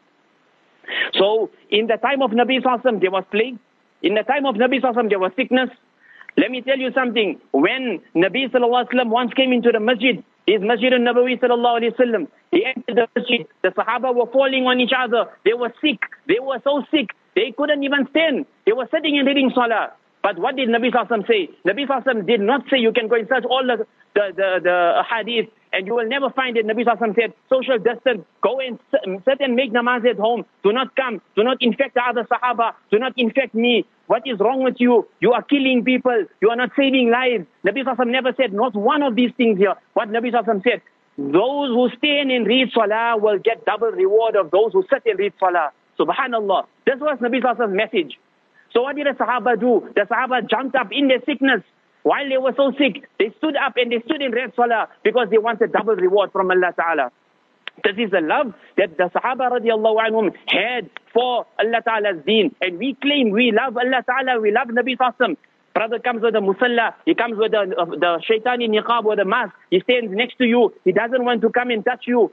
So 1.12 1.50
in 1.68 1.86
the 1.86 1.98
time 1.98 2.22
of 2.22 2.30
Nabi 2.30 2.62
Sallallahu 2.62 2.98
there 2.98 3.10
was 3.10 3.24
plague. 3.30 3.58
In 4.00 4.14
the 4.14 4.22
time 4.22 4.46
of 4.46 4.54
Nabi 4.54 4.80
Sallallahu 4.80 5.10
there 5.10 5.18
was 5.18 5.32
sickness. 5.36 5.68
Let 6.36 6.50
me 6.50 6.62
tell 6.62 6.78
you 6.78 6.92
something. 6.92 7.40
When 7.52 8.00
Nabi 8.14 8.50
sallallahu 8.50 9.10
once 9.10 9.32
came 9.34 9.52
into 9.52 9.72
the 9.72 9.80
masjid, 9.80 10.22
his 10.46 10.60
masjid 10.60 10.92
al-Nabawi 10.92 11.40
sallallahu 11.40 11.92
wasallam, 11.92 12.28
he 12.50 12.64
entered 12.64 12.96
the 12.96 13.08
masjid. 13.16 13.46
The 13.62 13.68
Sahaba 13.70 14.14
were 14.14 14.30
falling 14.32 14.64
on 14.66 14.80
each 14.80 14.92
other. 14.96 15.26
They 15.44 15.54
were 15.54 15.72
sick. 15.80 16.00
They 16.26 16.38
were 16.40 16.60
so 16.64 16.84
sick. 16.90 17.10
They 17.34 17.52
couldn't 17.56 17.82
even 17.84 18.06
stand. 18.10 18.46
They 18.66 18.72
were 18.72 18.88
sitting 18.90 19.18
and 19.18 19.26
reading 19.26 19.50
salah. 19.54 19.92
But 20.22 20.38
what 20.38 20.56
did 20.56 20.68
Nabi 20.68 20.90
Sallallahu 20.90 21.26
say? 21.26 21.50
Nabi 21.66 21.86
Sallallahu 21.86 22.26
did 22.26 22.40
not 22.40 22.62
say 22.70 22.78
you 22.78 22.92
can 22.92 23.08
go 23.08 23.16
and 23.16 23.28
search 23.28 23.44
all 23.44 23.62
the, 23.64 23.86
the, 24.14 24.32
the, 24.34 24.60
the 24.62 25.02
hadith 25.08 25.50
and 25.72 25.86
you 25.86 25.94
will 25.94 26.08
never 26.08 26.30
find 26.30 26.56
it. 26.56 26.66
Nabi 26.66 26.84
Sallallahu 26.84 27.14
said, 27.14 27.32
social 27.48 27.78
distance, 27.78 28.24
go 28.42 28.58
and 28.58 28.78
sit 29.24 29.40
and 29.40 29.54
make 29.54 29.72
namaz 29.72 30.04
at 30.08 30.16
home. 30.16 30.44
Do 30.64 30.72
not 30.72 30.96
come. 30.96 31.20
Do 31.36 31.44
not 31.44 31.58
infect 31.60 31.94
the 31.94 32.02
other 32.02 32.24
Sahaba. 32.24 32.72
Do 32.90 32.98
not 32.98 33.12
infect 33.16 33.54
me. 33.54 33.86
What 34.08 34.22
is 34.26 34.40
wrong 34.40 34.64
with 34.64 34.76
you? 34.78 35.06
You 35.20 35.32
are 35.32 35.42
killing 35.42 35.84
people. 35.84 36.24
You 36.40 36.48
are 36.48 36.56
not 36.56 36.70
saving 36.76 37.10
lives. 37.10 37.44
Nabi 37.64 37.84
Sallallahu 37.84 38.08
never 38.10 38.32
said 38.36 38.54
not 38.54 38.74
one 38.74 39.02
of 39.02 39.14
these 39.14 39.30
things 39.36 39.58
here. 39.58 39.74
What 39.92 40.08
Nabi 40.08 40.32
Sallallahu 40.32 40.62
said, 40.64 40.80
those 41.18 41.68
who 41.68 41.90
stand 41.98 42.30
and 42.32 42.46
read 42.46 42.70
salah 42.72 43.18
will 43.18 43.38
get 43.38 43.66
double 43.66 43.90
reward 43.92 44.34
of 44.34 44.50
those 44.50 44.72
who 44.72 44.82
sit 44.90 45.02
and 45.04 45.18
read 45.18 45.34
salah. 45.38 45.72
Subhanallah. 45.98 46.64
This 46.86 46.96
was 47.00 47.18
Nabi 47.20 47.42
Sallah's 47.42 47.70
message. 47.74 48.18
So 48.72 48.82
what 48.82 48.96
did 48.96 49.06
the 49.06 49.10
Sahaba 49.12 49.60
do? 49.60 49.86
The 49.94 50.02
Sahaba 50.02 50.48
jumped 50.48 50.74
up 50.76 50.88
in 50.90 51.08
their 51.08 51.20
sickness. 51.26 51.60
While 52.02 52.28
they 52.28 52.38
were 52.38 52.54
so 52.56 52.72
sick, 52.78 53.08
they 53.18 53.30
stood 53.36 53.56
up 53.56 53.74
and 53.76 53.92
they 53.92 54.00
stood 54.06 54.22
in 54.22 54.32
read 54.32 54.52
salah 54.56 54.88
because 55.02 55.28
they 55.30 55.38
wanted 55.38 55.72
double 55.72 55.96
reward 55.96 56.32
from 56.32 56.50
Allah 56.50 56.72
Ta'ala. 56.74 57.10
This 57.84 57.96
is 58.06 58.10
the 58.10 58.20
love 58.20 58.54
that 58.76 58.96
the 58.96 59.10
Sahaba 59.14 59.50
radiallahu 59.50 59.96
anhum 60.06 60.34
had 60.48 60.90
for 61.12 61.46
Allah 61.58 61.80
Ta'ala's 61.84 62.24
deen. 62.26 62.54
And 62.60 62.78
we 62.78 62.94
claim 63.00 63.30
we 63.30 63.52
love 63.52 63.76
Allah 63.76 64.02
Ta'ala, 64.06 64.40
we 64.40 64.50
love 64.52 64.68
Nabi 64.68 64.96
Sallallahu 64.96 65.36
Brother 65.74 65.98
comes 66.00 66.22
with 66.22 66.34
a 66.34 66.38
musalla, 66.40 66.94
he 67.06 67.14
comes 67.14 67.38
with 67.38 67.52
the, 67.52 67.60
uh, 67.78 67.84
the 67.86 68.20
shaitani 68.28 68.66
niqab 68.68 69.04
or 69.04 69.14
the 69.14 69.24
mask, 69.24 69.54
he 69.70 69.78
stands 69.80 70.10
next 70.12 70.36
to 70.38 70.44
you, 70.44 70.74
he 70.84 70.90
doesn't 70.90 71.24
want 71.24 71.40
to 71.42 71.50
come 71.50 71.70
and 71.70 71.84
touch 71.84 72.02
you. 72.08 72.32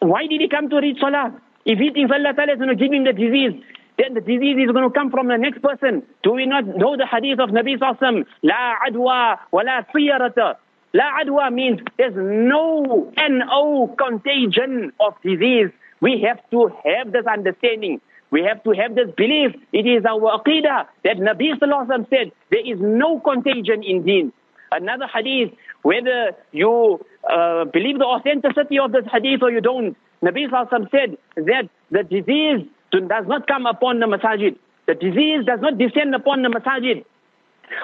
Why 0.00 0.26
did 0.26 0.40
he 0.40 0.48
come 0.48 0.68
to 0.70 0.76
read 0.80 0.96
salah? 1.00 1.40
If 1.64 1.78
he 1.78 1.90
thinks 1.92 2.10
Allah 2.12 2.34
Ta'ala 2.34 2.52
is 2.54 2.58
going 2.58 2.70
to 2.70 2.74
give 2.76 2.92
him 2.92 3.04
the 3.04 3.12
disease, 3.12 3.62
then 3.98 4.14
the 4.14 4.20
disease 4.20 4.56
is 4.58 4.72
going 4.72 4.82
to 4.82 4.90
come 4.90 5.10
from 5.10 5.28
the 5.28 5.36
next 5.38 5.62
person. 5.62 6.02
Do 6.24 6.32
we 6.32 6.46
not 6.46 6.66
know 6.66 6.96
the 6.96 7.06
hadith 7.06 7.38
of 7.38 7.50
Nabi 7.50 7.78
Sallallahu 7.78 8.24
La 8.42 8.82
adwa 8.84 9.38
wa 9.52 9.62
la. 9.62 10.54
La 10.94 11.10
adwa 11.20 11.52
means 11.52 11.80
there's 11.98 12.14
no 12.14 13.12
no 13.28 13.94
contagion 13.98 14.92
of 15.00 15.14
disease. 15.24 15.70
We 16.00 16.22
have 16.26 16.38
to 16.52 16.70
have 16.84 17.10
this 17.10 17.26
understanding. 17.26 18.00
We 18.30 18.42
have 18.44 18.62
to 18.62 18.70
have 18.70 18.94
this 18.94 19.10
belief. 19.16 19.56
It 19.72 19.86
is 19.86 20.04
our 20.04 20.38
aqidah 20.38 20.86
that 21.04 21.16
Nabi 21.16 21.58
Sallallahu 21.58 22.08
said 22.10 22.30
there 22.52 22.64
is 22.64 22.78
no 22.80 23.18
contagion 23.18 23.82
in 23.82 24.04
deen. 24.04 24.32
Another 24.70 25.06
hadith, 25.12 25.52
whether 25.82 26.30
you 26.52 27.04
uh, 27.28 27.64
believe 27.64 27.98
the 27.98 28.04
authenticity 28.04 28.78
of 28.78 28.92
this 28.92 29.04
hadith 29.12 29.42
or 29.42 29.50
you 29.50 29.60
don't, 29.60 29.96
Nabi 30.22 30.48
Sallallahu 30.48 30.90
said 30.92 31.18
that 31.36 31.68
the 31.90 32.04
disease 32.04 32.68
does 32.92 33.26
not 33.26 33.48
come 33.48 33.66
upon 33.66 33.98
the 33.98 34.06
masajid. 34.06 34.56
The 34.86 34.94
disease 34.94 35.44
does 35.44 35.60
not 35.60 35.76
descend 35.76 36.14
upon 36.14 36.42
the 36.42 36.50
masajid. 36.50 37.04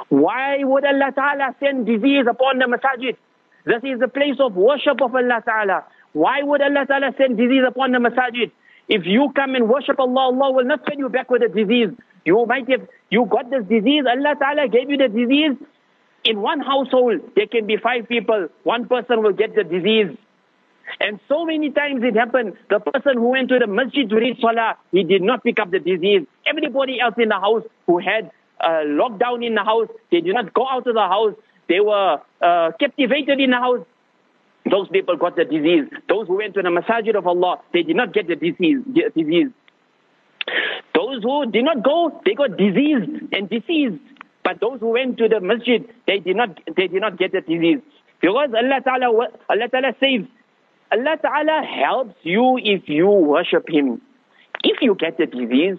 Why 0.09 0.63
would 0.65 0.85
Allah 0.85 1.13
Ta'ala 1.15 1.55
send 1.61 1.87
disease 1.87 2.27
upon 2.29 2.59
the 2.59 2.67
masajid? 2.67 3.17
This 3.65 3.83
is 3.85 4.01
the 4.01 4.09
place 4.09 4.37
of 4.41 4.55
worship 4.55 5.01
of 5.03 5.15
Allah 5.15 5.43
Ta'ala. 5.45 5.85
Why 6.13 6.43
would 6.43 6.61
Allah 6.63 6.87
Ta'ala 6.87 7.13
send 7.19 7.37
disease 7.37 7.63
upon 7.67 7.93
the 7.93 7.99
masajid? 7.99 8.51
If 8.89 9.07
you 9.07 9.31
come 9.37 9.55
and 9.55 9.69
worship 9.69 9.99
Allah, 10.01 10.33
Allah 10.33 10.53
will 10.53 10.65
not 10.65 10.81
send 10.89 10.99
you 10.99 11.09
back 11.09 11.31
with 11.31 11.43
a 11.43 11.49
disease. 11.49 11.91
You 12.25 12.45
might 12.47 12.69
have, 12.71 12.89
you 13.11 13.25
got 13.27 13.51
this 13.51 13.65
disease, 13.69 14.05
Allah 14.09 14.35
Ta'ala 14.39 14.69
gave 14.69 14.91
you 14.91 14.97
the 14.97 15.09
disease. 15.09 15.57
In 16.25 16.41
one 16.41 16.61
household, 16.61 17.21
there 17.37 17.47
can 17.47 17.67
be 17.67 17.77
five 17.77 18.09
people. 18.09 18.49
One 18.65 18.89
person 18.89 19.23
will 19.23 19.33
get 19.33 19.55
the 19.55 19.65
disease. 19.65 20.17
And 20.99 21.21
so 21.29 21.45
many 21.47 21.71
times 21.71 22.03
it 22.03 22.17
happened, 22.17 22.55
the 22.69 22.81
person 22.81 23.15
who 23.17 23.29
went 23.29 23.49
to 23.51 23.59
the 23.59 23.67
masjid 23.67 24.09
to 24.09 24.17
read 24.17 24.39
salah, 24.41 24.77
he 24.91 25.05
did 25.05 25.23
not 25.23 25.45
pick 25.45 25.61
up 25.61 25.71
the 25.71 25.79
disease. 25.79 26.27
Everybody 26.47 27.01
else 27.01 27.15
in 27.17 27.29
the 27.29 27.39
house 27.39 27.63
who 27.87 27.99
had 27.99 28.33
uh, 28.63 28.85
lockdown 28.87 29.45
in 29.45 29.55
the 29.55 29.65
house, 29.65 29.89
they 30.11 30.21
did 30.21 30.35
not 30.35 30.53
go 30.53 30.67
out 30.69 30.87
of 30.87 30.95
the 30.95 31.01
house. 31.01 31.35
They 31.69 31.81
were 31.81 32.21
uh, 32.41 32.73
captivated 32.79 33.41
in 33.41 33.51
the 33.51 33.57
house. 33.57 33.87
Those 34.71 34.89
people 34.89 35.17
got 35.17 35.37
the 35.37 35.45
disease. 35.45 35.85
Those 36.09 36.27
who 36.27 36.37
went 36.37 36.55
to 36.55 36.63
the 36.63 36.69
masajid 36.69 37.17
of 37.17 37.27
Allah, 37.27 37.59
they 37.73 37.83
did 37.83 37.97
not 37.97 38.13
get 38.13 38.29
the 38.29 38.37
disease. 38.37 38.79
disease. 39.17 39.49
Those 40.95 41.23
who 41.23 41.51
did 41.51 41.65
not 41.65 41.83
go, 41.83 42.21
they 42.25 42.35
got 42.35 42.57
diseased 42.57 43.33
and 43.33 43.49
diseased. 43.49 44.01
But 44.45 44.61
those 44.61 44.81
who 44.81 44.89
went 44.89 45.19
to 45.19 45.29
the 45.29 45.41
masjid, 45.41 45.87
they 46.07 46.19
did 46.19 46.37
not, 46.37 46.59
they 46.77 46.89
did 46.89 47.01
not 47.01 47.19
get 47.19 47.33
the 47.33 47.41
disease. 47.41 47.79
Because 48.21 48.51
Allah 48.55 48.81
Ta'ala, 48.85 49.29
Allah 49.49 49.69
Ta'ala 49.71 49.93
saves. 50.01 50.29
Allah 50.93 51.17
Ta'ala 51.23 51.63
helps 51.65 52.17
you 52.23 52.59
if 52.63 52.89
you 52.89 53.07
worship 53.07 53.69
Him. 53.69 54.01
If 54.65 54.83
you 54.83 54.95
get 54.95 55.17
the 55.19 55.27
disease, 55.27 55.79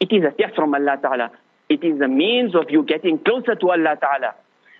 it 0.00 0.12
is 0.12 0.24
a 0.24 0.30
test 0.30 0.56
from 0.56 0.74
Allah 0.74 0.96
Ta'ala. 1.00 1.30
It 1.68 1.82
is 1.82 2.00
a 2.00 2.08
means 2.08 2.54
of 2.54 2.66
you 2.70 2.82
getting 2.84 3.18
closer 3.18 3.54
to 3.54 3.70
Allah 3.70 3.96
Ta'ala. 4.00 4.34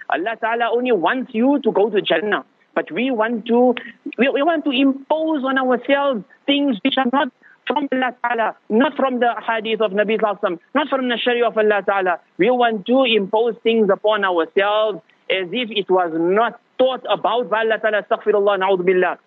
Allah 0.08 0.36
Ta'ala 0.40 0.70
only 0.72 0.92
wants 0.92 1.34
you 1.34 1.60
to 1.64 1.72
go 1.72 1.90
to 1.90 2.00
Jannah. 2.00 2.44
But 2.74 2.92
we 2.92 3.10
want 3.10 3.46
to, 3.46 3.74
we, 4.18 4.28
we 4.28 4.42
want 4.42 4.64
to 4.66 4.70
impose 4.70 5.42
on 5.44 5.58
ourselves 5.58 6.22
things 6.46 6.76
which 6.84 6.94
are 6.98 7.06
not 7.12 7.32
from 7.66 7.88
Allah 7.90 8.14
Ta'ala, 8.22 8.56
not 8.68 8.94
from 8.96 9.18
the 9.18 9.34
hadith 9.46 9.80
of 9.80 9.90
Nabi 9.92 10.20
Sallallahu 10.20 10.58
not 10.74 10.88
from 10.88 11.08
the 11.08 11.16
Sharia 11.16 11.46
of 11.48 11.58
Allah 11.58 11.82
Ta'ala. 11.84 12.20
We 12.38 12.50
want 12.50 12.86
to 12.86 13.04
impose 13.04 13.56
things 13.62 13.88
upon 13.90 14.24
ourselves 14.24 15.00
as 15.28 15.48
if 15.50 15.70
it 15.70 15.90
was 15.90 16.12
not 16.14 16.60
thought 16.78 17.02
about 17.10 17.50
by 17.50 17.60
Allah 17.60 17.78
Ta'ala. 17.80 18.02
Astaghfirullah, 18.04 18.60
na'udhu 18.60 18.84
billah. 18.84 19.18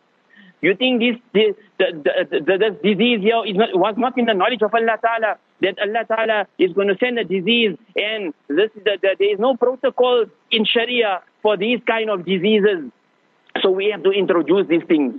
You 0.62 0.76
think 0.76 1.00
this, 1.00 1.16
this, 1.34 1.56
the, 1.78 1.86
the, 2.04 2.40
the, 2.42 2.58
this 2.58 2.76
disease 2.84 3.22
here 3.22 3.42
is 3.46 3.56
not, 3.56 3.70
was 3.74 3.96
not 3.98 4.18
in 4.18 4.26
the 4.26 4.34
knowledge 4.34 4.62
of 4.62 4.74
Allah 4.74 4.98
Ta'ala, 5.02 5.38
that 5.62 5.76
Allah 5.80 6.04
Ta'ala 6.06 6.48
is 6.58 6.74
going 6.74 6.90
to 6.90 6.98
send 7.00 7.18
a 7.18 7.24
disease 7.24 7.78
and 7.96 8.34
this, 8.50 8.70
the, 8.76 8.98
the, 9.02 9.16
there 9.18 9.34
is 9.34 9.40
no 9.40 9.56
protocol 9.56 10.26
in 10.52 10.66
Sharia 10.66 11.22
for 11.42 11.56
these 11.56 11.80
kind 11.88 12.10
of 12.10 12.26
diseases. 12.26 12.92
So 13.62 13.72
we 13.72 13.90
have 13.92 14.04
to 14.04 14.12
introduce 14.12 14.68
these 14.68 14.84
things. 14.88 15.16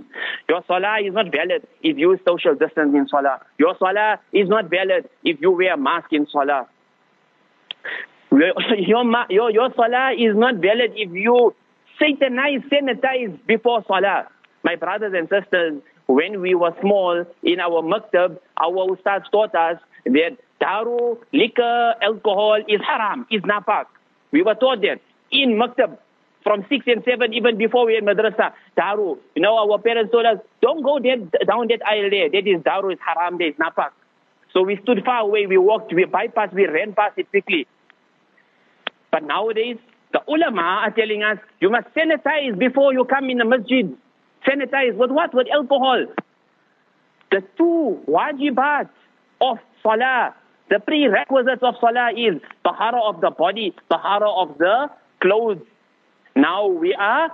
Your 0.47 0.63
salah 0.67 0.97
is 1.03 1.13
not 1.13 1.25
valid 1.31 1.67
if 1.83 1.97
you 1.97 2.17
social 2.27 2.55
distance 2.55 2.93
in 2.95 3.07
salah. 3.09 3.41
Your 3.57 3.75
salah 3.77 4.19
is 4.31 4.47
not 4.47 4.69
valid 4.69 5.09
if 5.23 5.41
you 5.41 5.51
wear 5.51 5.75
mask 5.77 6.07
in 6.11 6.27
salah. 6.31 6.67
Your, 8.31 8.53
your, 9.29 9.51
your 9.51 9.69
salah 9.75 10.13
is 10.13 10.35
not 10.35 10.55
valid 10.55 10.93
if 10.95 11.11
you 11.11 11.53
satanize, 11.99 12.63
sanitize 12.69 13.37
before 13.45 13.83
salah. 13.87 14.27
My 14.63 14.75
brothers 14.75 15.13
and 15.15 15.27
sisters, 15.29 15.81
when 16.07 16.41
we 16.41 16.55
were 16.55 16.75
small 16.81 17.25
in 17.43 17.59
our 17.59 17.81
maktab, 17.81 18.37
our 18.61 18.95
ustads 18.95 19.29
taught 19.31 19.55
us 19.55 19.77
that 20.05 20.37
daru, 20.59 21.17
liquor, 21.33 21.95
alcohol 22.01 22.59
is 22.67 22.81
haram, 22.85 23.25
is 23.31 23.41
napak. 23.41 23.85
We 24.31 24.43
were 24.43 24.55
taught 24.55 24.81
that 24.81 24.99
in 25.31 25.51
maktab 25.51 25.97
from 26.43 26.65
six 26.69 26.85
and 26.87 27.03
seven, 27.05 27.33
even 27.33 27.57
before 27.57 27.85
we 27.85 27.95
had 27.95 28.03
madrasa, 28.03 28.53
daru. 28.75 29.17
You 29.35 29.41
know, 29.41 29.57
our 29.57 29.79
parents 29.79 30.11
told 30.11 30.25
us, 30.25 30.37
don't 30.61 30.83
go 30.83 30.99
there, 30.99 31.17
down 31.17 31.67
that 31.69 31.81
aisle 31.85 32.09
there. 32.09 32.29
That 32.29 32.47
is 32.47 32.63
daru, 32.63 32.91
is 32.91 32.99
haram, 33.05 33.37
there 33.37 33.49
is 33.49 33.55
napak. 33.55 33.91
So 34.53 34.63
we 34.63 34.77
stood 34.83 35.03
far 35.05 35.21
away, 35.21 35.45
we 35.45 35.57
walked, 35.57 35.93
we 35.93 36.05
bypassed, 36.05 36.53
we 36.53 36.67
ran 36.67 36.93
past 36.93 37.17
it 37.17 37.29
quickly. 37.29 37.67
But 39.11 39.23
nowadays, 39.23 39.77
the 40.13 40.21
ulama 40.27 40.61
are 40.61 40.91
telling 40.91 41.23
us, 41.23 41.37
you 41.59 41.69
must 41.69 41.87
sanitize 41.95 42.57
before 42.57 42.93
you 42.93 43.05
come 43.05 43.29
in 43.29 43.37
the 43.37 43.45
masjid 43.45 43.95
sanitize 44.47 44.95
with 44.95 45.11
what? 45.11 45.33
With 45.33 45.47
alcohol. 45.53 46.05
The 47.31 47.41
two 47.57 47.99
wajibat 48.07 48.89
of 49.39 49.57
salah, 49.81 50.35
the 50.69 50.79
prerequisites 50.79 51.63
of 51.63 51.75
salah 51.79 52.11
is 52.15 52.41
tahara 52.63 53.01
of 53.01 53.21
the 53.21 53.31
body, 53.31 53.73
tahara 53.89 54.29
of 54.29 54.57
the 54.57 54.89
clothes. 55.21 55.61
Now 56.35 56.67
we 56.67 56.93
are 56.93 57.31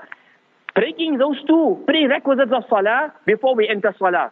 breaking 0.75 1.17
those 1.17 1.37
two 1.47 1.83
prerequisites 1.87 2.51
of 2.53 2.63
salah 2.69 3.13
before 3.25 3.55
we 3.55 3.67
enter 3.67 3.95
salah. 3.97 4.31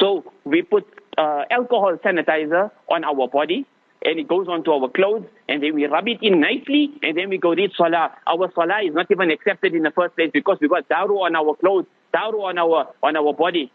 So 0.00 0.24
we 0.44 0.62
put 0.62 0.84
uh, 1.18 1.44
alcohol 1.50 1.96
sanitizer 2.04 2.70
on 2.88 3.04
our 3.04 3.28
body 3.28 3.66
and 4.06 4.20
it 4.20 4.28
goes 4.28 4.46
onto 4.46 4.70
our 4.70 4.88
clothes, 4.88 5.24
and 5.48 5.60
then 5.62 5.74
we 5.74 5.84
rub 5.86 6.06
it 6.06 6.22
in 6.22 6.40
nicely, 6.40 6.92
and 7.02 7.18
then 7.18 7.28
we 7.28 7.38
go 7.38 7.50
read 7.54 7.72
salah. 7.76 8.12
Our 8.26 8.50
salah 8.54 8.80
is 8.86 8.94
not 8.94 9.10
even 9.10 9.32
accepted 9.32 9.74
in 9.74 9.82
the 9.82 9.90
first 9.90 10.14
place 10.14 10.30
because 10.32 10.58
we 10.60 10.68
got 10.68 10.88
daru 10.88 11.16
on 11.26 11.34
our 11.34 11.56
clothes, 11.56 11.86
daru 12.12 12.42
on 12.42 12.56
our 12.56 12.94
on 13.02 13.16
our 13.16 13.34
body. 13.34 13.72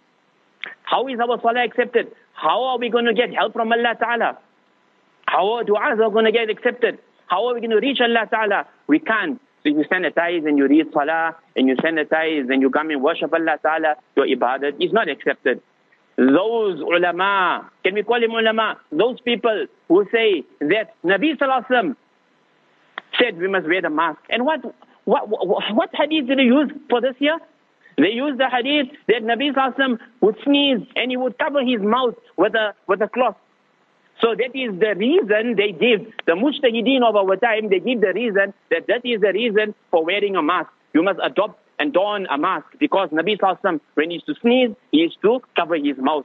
How 0.84 1.06
is 1.10 1.20
our 1.20 1.40
salah 1.42 1.66
accepted? 1.66 2.16
How 2.34 2.64
are 2.64 2.78
we 2.80 2.90
going 2.90 3.06
to 3.06 3.14
get 3.14 3.34
help 3.34 3.52
from 3.52 3.74
Allah 3.74 3.94
Ta'ala? 4.00 4.38
How 5.28 5.52
are 5.54 5.64
du'as 5.66 6.00
are 6.00 6.10
going 6.10 6.26
to 6.26 6.32
get 6.32 6.50
accepted? 6.50 7.00
How 7.28 7.48
are 7.48 7.54
we 7.54 7.60
going 7.60 7.72
to 7.72 7.80
reach 7.80 8.00
Allah 8.00 8.26
Ta'ala? 8.30 8.68
We 8.88 9.00
can't. 9.00 9.40
So 9.64 9.70
you 9.70 9.84
sanitize 9.92 10.48
and 10.48 10.58
you 10.58 10.68
read 10.68 10.88
salah 10.94 11.36
and 11.56 11.68
you 11.68 11.76
sanitize 11.76 12.50
and 12.50 12.62
you 12.62 12.70
come 12.70 12.90
and 12.90 13.04
worship 13.04 13.34
Allah 13.34 13.60
Ta'ala, 13.62 13.96
your 14.16 14.26
ibadat 14.26 14.82
is 14.84 14.94
not 14.94 15.10
accepted 15.10 15.62
those 16.30 16.80
ulama, 16.80 17.70
can 17.84 17.96
we 17.96 18.04
call 18.04 18.24
him 18.24 18.32
ulama? 18.32 18.78
Those 18.92 19.20
people 19.22 19.66
who 19.88 20.06
say 20.12 20.44
that 20.60 20.94
Nabi 21.04 21.36
Sallallahu 21.38 21.96
said 23.20 23.38
we 23.38 23.48
must 23.48 23.68
wear 23.68 23.82
the 23.82 23.90
mask. 23.90 24.20
And 24.30 24.46
what, 24.46 24.60
what, 25.06 25.28
what 25.28 25.90
hadith 25.94 26.28
did 26.28 26.38
they 26.38 26.44
use 26.44 26.72
for 26.90 27.02
this 27.02 27.16
year? 27.20 27.38
They 27.98 28.10
used 28.10 28.40
the 28.40 28.50
hadith 28.50 28.96
that 29.08 29.24
Nabi 29.24 29.52
Sallallahu 29.54 29.98
would 30.22 30.36
sneeze 30.44 30.86
and 30.96 31.10
he 31.10 31.18
would 31.18 31.40
cover 31.40 31.62
his 31.62 31.82
mouth 31.82 32.14
with 32.38 32.54
a, 32.54 32.74
with 32.88 33.02
a 33.02 33.08
cloth. 33.10 33.36
So 34.22 34.36
that 34.36 34.56
is 34.56 34.80
the 34.80 34.94
reason 34.96 35.56
they 35.58 35.72
give. 35.72 36.06
The 36.28 36.34
mujtahideen 36.34 37.02
of 37.04 37.16
our 37.16 37.36
time, 37.38 37.70
they 37.70 37.80
give 37.80 38.02
the 38.02 38.14
reason 38.14 38.54
that 38.70 38.86
that 38.88 39.02
is 39.04 39.22
the 39.22 39.32
reason 39.34 39.74
for 39.90 40.06
wearing 40.06 40.36
a 40.36 40.44
mask. 40.44 40.70
You 40.94 41.02
must 41.02 41.20
adopt 41.24 41.60
and 41.81 41.93
don 41.93 42.27
a 42.27 42.39
mask 42.39 42.67
because 42.79 43.11
Nabi 43.11 43.39
Sallallahu 43.39 43.81
when 43.95 44.11
he 44.11 44.15
used 44.15 44.27
to 44.27 44.35
sneeze, 44.41 44.71
he 44.93 44.99
used 44.99 45.19
to 45.23 45.41
cover 45.55 45.77
his 45.77 45.97
mouth. 45.99 46.25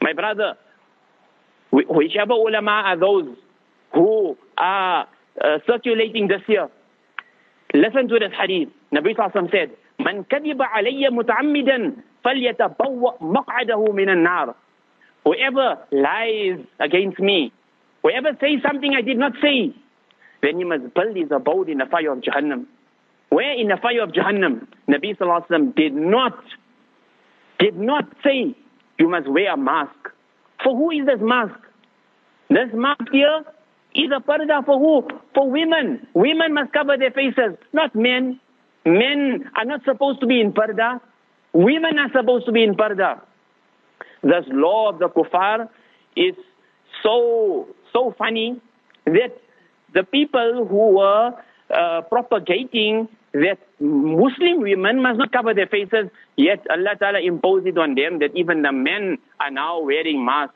My 0.00 0.12
brother, 0.12 0.54
whichever 1.70 2.32
ulama 2.32 2.82
are 2.86 2.98
those 2.98 3.36
who 3.92 4.36
are 4.58 5.06
uh, 5.42 5.58
circulating 5.66 6.28
this 6.28 6.42
year, 6.48 6.68
listen 7.72 8.08
to 8.08 8.18
this 8.18 8.32
hadith. 8.38 8.68
Nabi 8.92 9.14
Sallallahu 9.16 9.50
said, 9.50 9.70
من 10.00 10.24
كذب 10.24 10.62
علي 10.62 11.08
متعمدا 11.10 11.96
فليتبوأ 12.24 13.12
مقعده 13.20 13.92
من 13.92 14.08
النار 14.10 14.54
Whoever 15.24 15.78
lies 15.90 16.58
against 16.80 17.18
me, 17.18 17.50
whoever 18.02 18.36
says 18.40 18.60
something 18.62 18.94
I 18.94 19.00
did 19.00 19.16
not 19.16 19.32
say, 19.40 19.72
then 20.42 20.58
he 20.58 20.64
must 20.64 20.92
build 20.92 21.16
his 21.16 21.30
abode 21.30 21.70
in 21.70 21.78
the 21.78 21.86
fire 21.86 22.12
of 22.12 22.18
Jahannam. 22.20 22.66
Where 23.29 23.53
in 23.53 23.67
the 23.67 23.77
fire 23.81 24.01
of 24.03 24.09
Jahannam, 24.09 24.67
Nabi 24.89 25.15
Sallallahu 25.17 25.47
Alaihi 25.47 25.49
Wasallam 25.49 25.75
did 25.75 25.93
not, 25.93 26.43
did 27.59 27.75
not 27.77 28.05
say, 28.23 28.55
you 28.97 29.09
must 29.09 29.27
wear 29.29 29.53
a 29.53 29.57
mask. 29.57 29.95
For 30.63 30.75
who 30.75 30.91
is 30.91 31.05
this 31.05 31.19
mask? 31.21 31.55
This 32.49 32.69
mask 32.73 33.03
here 33.11 33.43
is 33.95 34.11
a 34.15 34.19
parda 34.19 34.65
for 34.65 34.79
who? 34.79 35.07
For 35.35 35.49
women. 35.49 36.07
Women 36.13 36.53
must 36.53 36.73
cover 36.73 36.97
their 36.97 37.11
faces, 37.11 37.57
not 37.71 37.95
men. 37.95 38.39
Men 38.85 39.49
are 39.55 39.65
not 39.65 39.81
supposed 39.85 40.19
to 40.21 40.27
be 40.27 40.41
in 40.41 40.51
parda. 40.51 40.99
Women 41.53 41.99
are 41.99 42.09
supposed 42.11 42.45
to 42.47 42.51
be 42.51 42.63
in 42.63 42.75
parda. 42.75 43.21
This 44.23 44.45
law 44.47 44.89
of 44.89 44.99
the 44.99 45.07
kuffar 45.09 45.69
is 46.15 46.35
so, 47.03 47.67
so 47.93 48.13
funny 48.17 48.59
that 49.05 49.37
the 49.93 50.03
people 50.03 50.65
who 50.69 50.97
were 50.97 51.31
uh, 51.73 52.01
propagating 52.09 53.07
that 53.33 53.59
Muslim 53.79 54.61
women 54.61 55.01
must 55.01 55.19
not 55.19 55.31
cover 55.31 55.53
their 55.53 55.67
faces, 55.67 56.09
yet 56.35 56.65
Allah 56.69 56.95
Ta'ala 56.99 57.19
imposed 57.19 57.67
it 57.67 57.77
on 57.77 57.95
them 57.95 58.19
that 58.19 58.31
even 58.35 58.61
the 58.61 58.71
men 58.71 59.17
are 59.39 59.51
now 59.51 59.81
wearing 59.81 60.23
masks. 60.25 60.55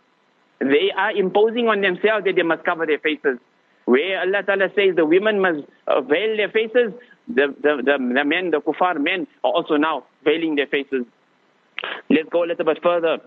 They 0.59 0.91
are 0.95 1.11
imposing 1.11 1.67
on 1.67 1.81
themselves 1.81 2.25
that 2.25 2.35
they 2.35 2.43
must 2.43 2.63
cover 2.63 2.85
their 2.85 2.99
faces. 2.99 3.37
Where 3.85 4.21
Allah 4.21 4.43
Ta'ala 4.43 4.69
says 4.75 4.95
the 4.95 5.05
women 5.05 5.41
must 5.41 5.67
uh, 5.87 6.01
veil 6.01 6.37
their 6.37 6.49
faces, 6.49 6.93
the, 7.27 7.53
the, 7.61 7.81
the, 7.83 8.13
the 8.15 8.23
men, 8.25 8.51
the 8.51 8.61
kuffar 8.61 9.01
men, 9.01 9.27
are 9.43 9.51
also 9.51 9.75
now 9.75 10.05
veiling 10.23 10.55
their 10.55 10.67
faces. 10.67 11.05
Let's 12.09 12.29
go 12.29 12.43
a 12.43 12.47
little 12.47 12.65
bit 12.65 12.79
further. 12.81 13.17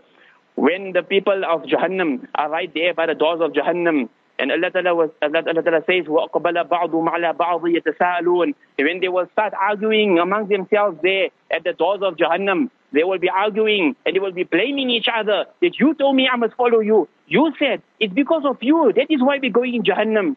When 0.54 0.92
the 0.92 1.02
people 1.02 1.42
of 1.44 1.62
Jahannam 1.64 2.26
are 2.34 2.48
right 2.50 2.72
there 2.72 2.94
by 2.94 3.06
the 3.06 3.14
doors 3.14 3.40
of 3.42 3.52
Jahannam, 3.52 4.08
and 4.41 4.51
Allah 4.51 4.71
Ta'ala, 4.71 4.95
was, 4.95 5.09
Allah, 5.21 5.43
Allah 5.47 5.61
Ta'ala 5.61 5.81
says, 5.85 6.05
وَأَقْبَلَ 6.05 6.67
بَعْضُهُمْ 6.67 7.05
عَلَى 7.13 7.37
بَعْضِ 7.37 7.61
يَتَسَاءَلُونَ 7.77 8.53
When 8.79 8.99
they 8.99 9.07
will 9.07 9.27
start 9.33 9.53
arguing 9.53 10.17
among 10.17 10.47
themselves 10.47 10.97
there 11.03 11.29
at 11.51 11.63
the 11.63 11.73
doors 11.73 12.01
of 12.01 12.15
Jahannam, 12.17 12.71
they 12.91 13.03
will 13.03 13.19
be 13.19 13.29
arguing 13.29 13.95
and 14.03 14.15
they 14.15 14.19
will 14.19 14.31
be 14.31 14.43
blaming 14.43 14.89
each 14.89 15.05
other 15.13 15.45
that 15.61 15.79
you 15.79 15.93
told 15.93 16.15
me 16.15 16.27
I 16.27 16.37
must 16.37 16.55
follow 16.55 16.79
you. 16.79 17.07
You 17.27 17.53
said, 17.59 17.83
it's 17.99 18.13
because 18.13 18.41
of 18.43 18.57
you. 18.61 18.91
That 18.95 19.07
is 19.11 19.21
why 19.21 19.37
we're 19.39 19.51
going 19.51 19.75
in 19.75 19.83
Jahannam. 19.83 20.35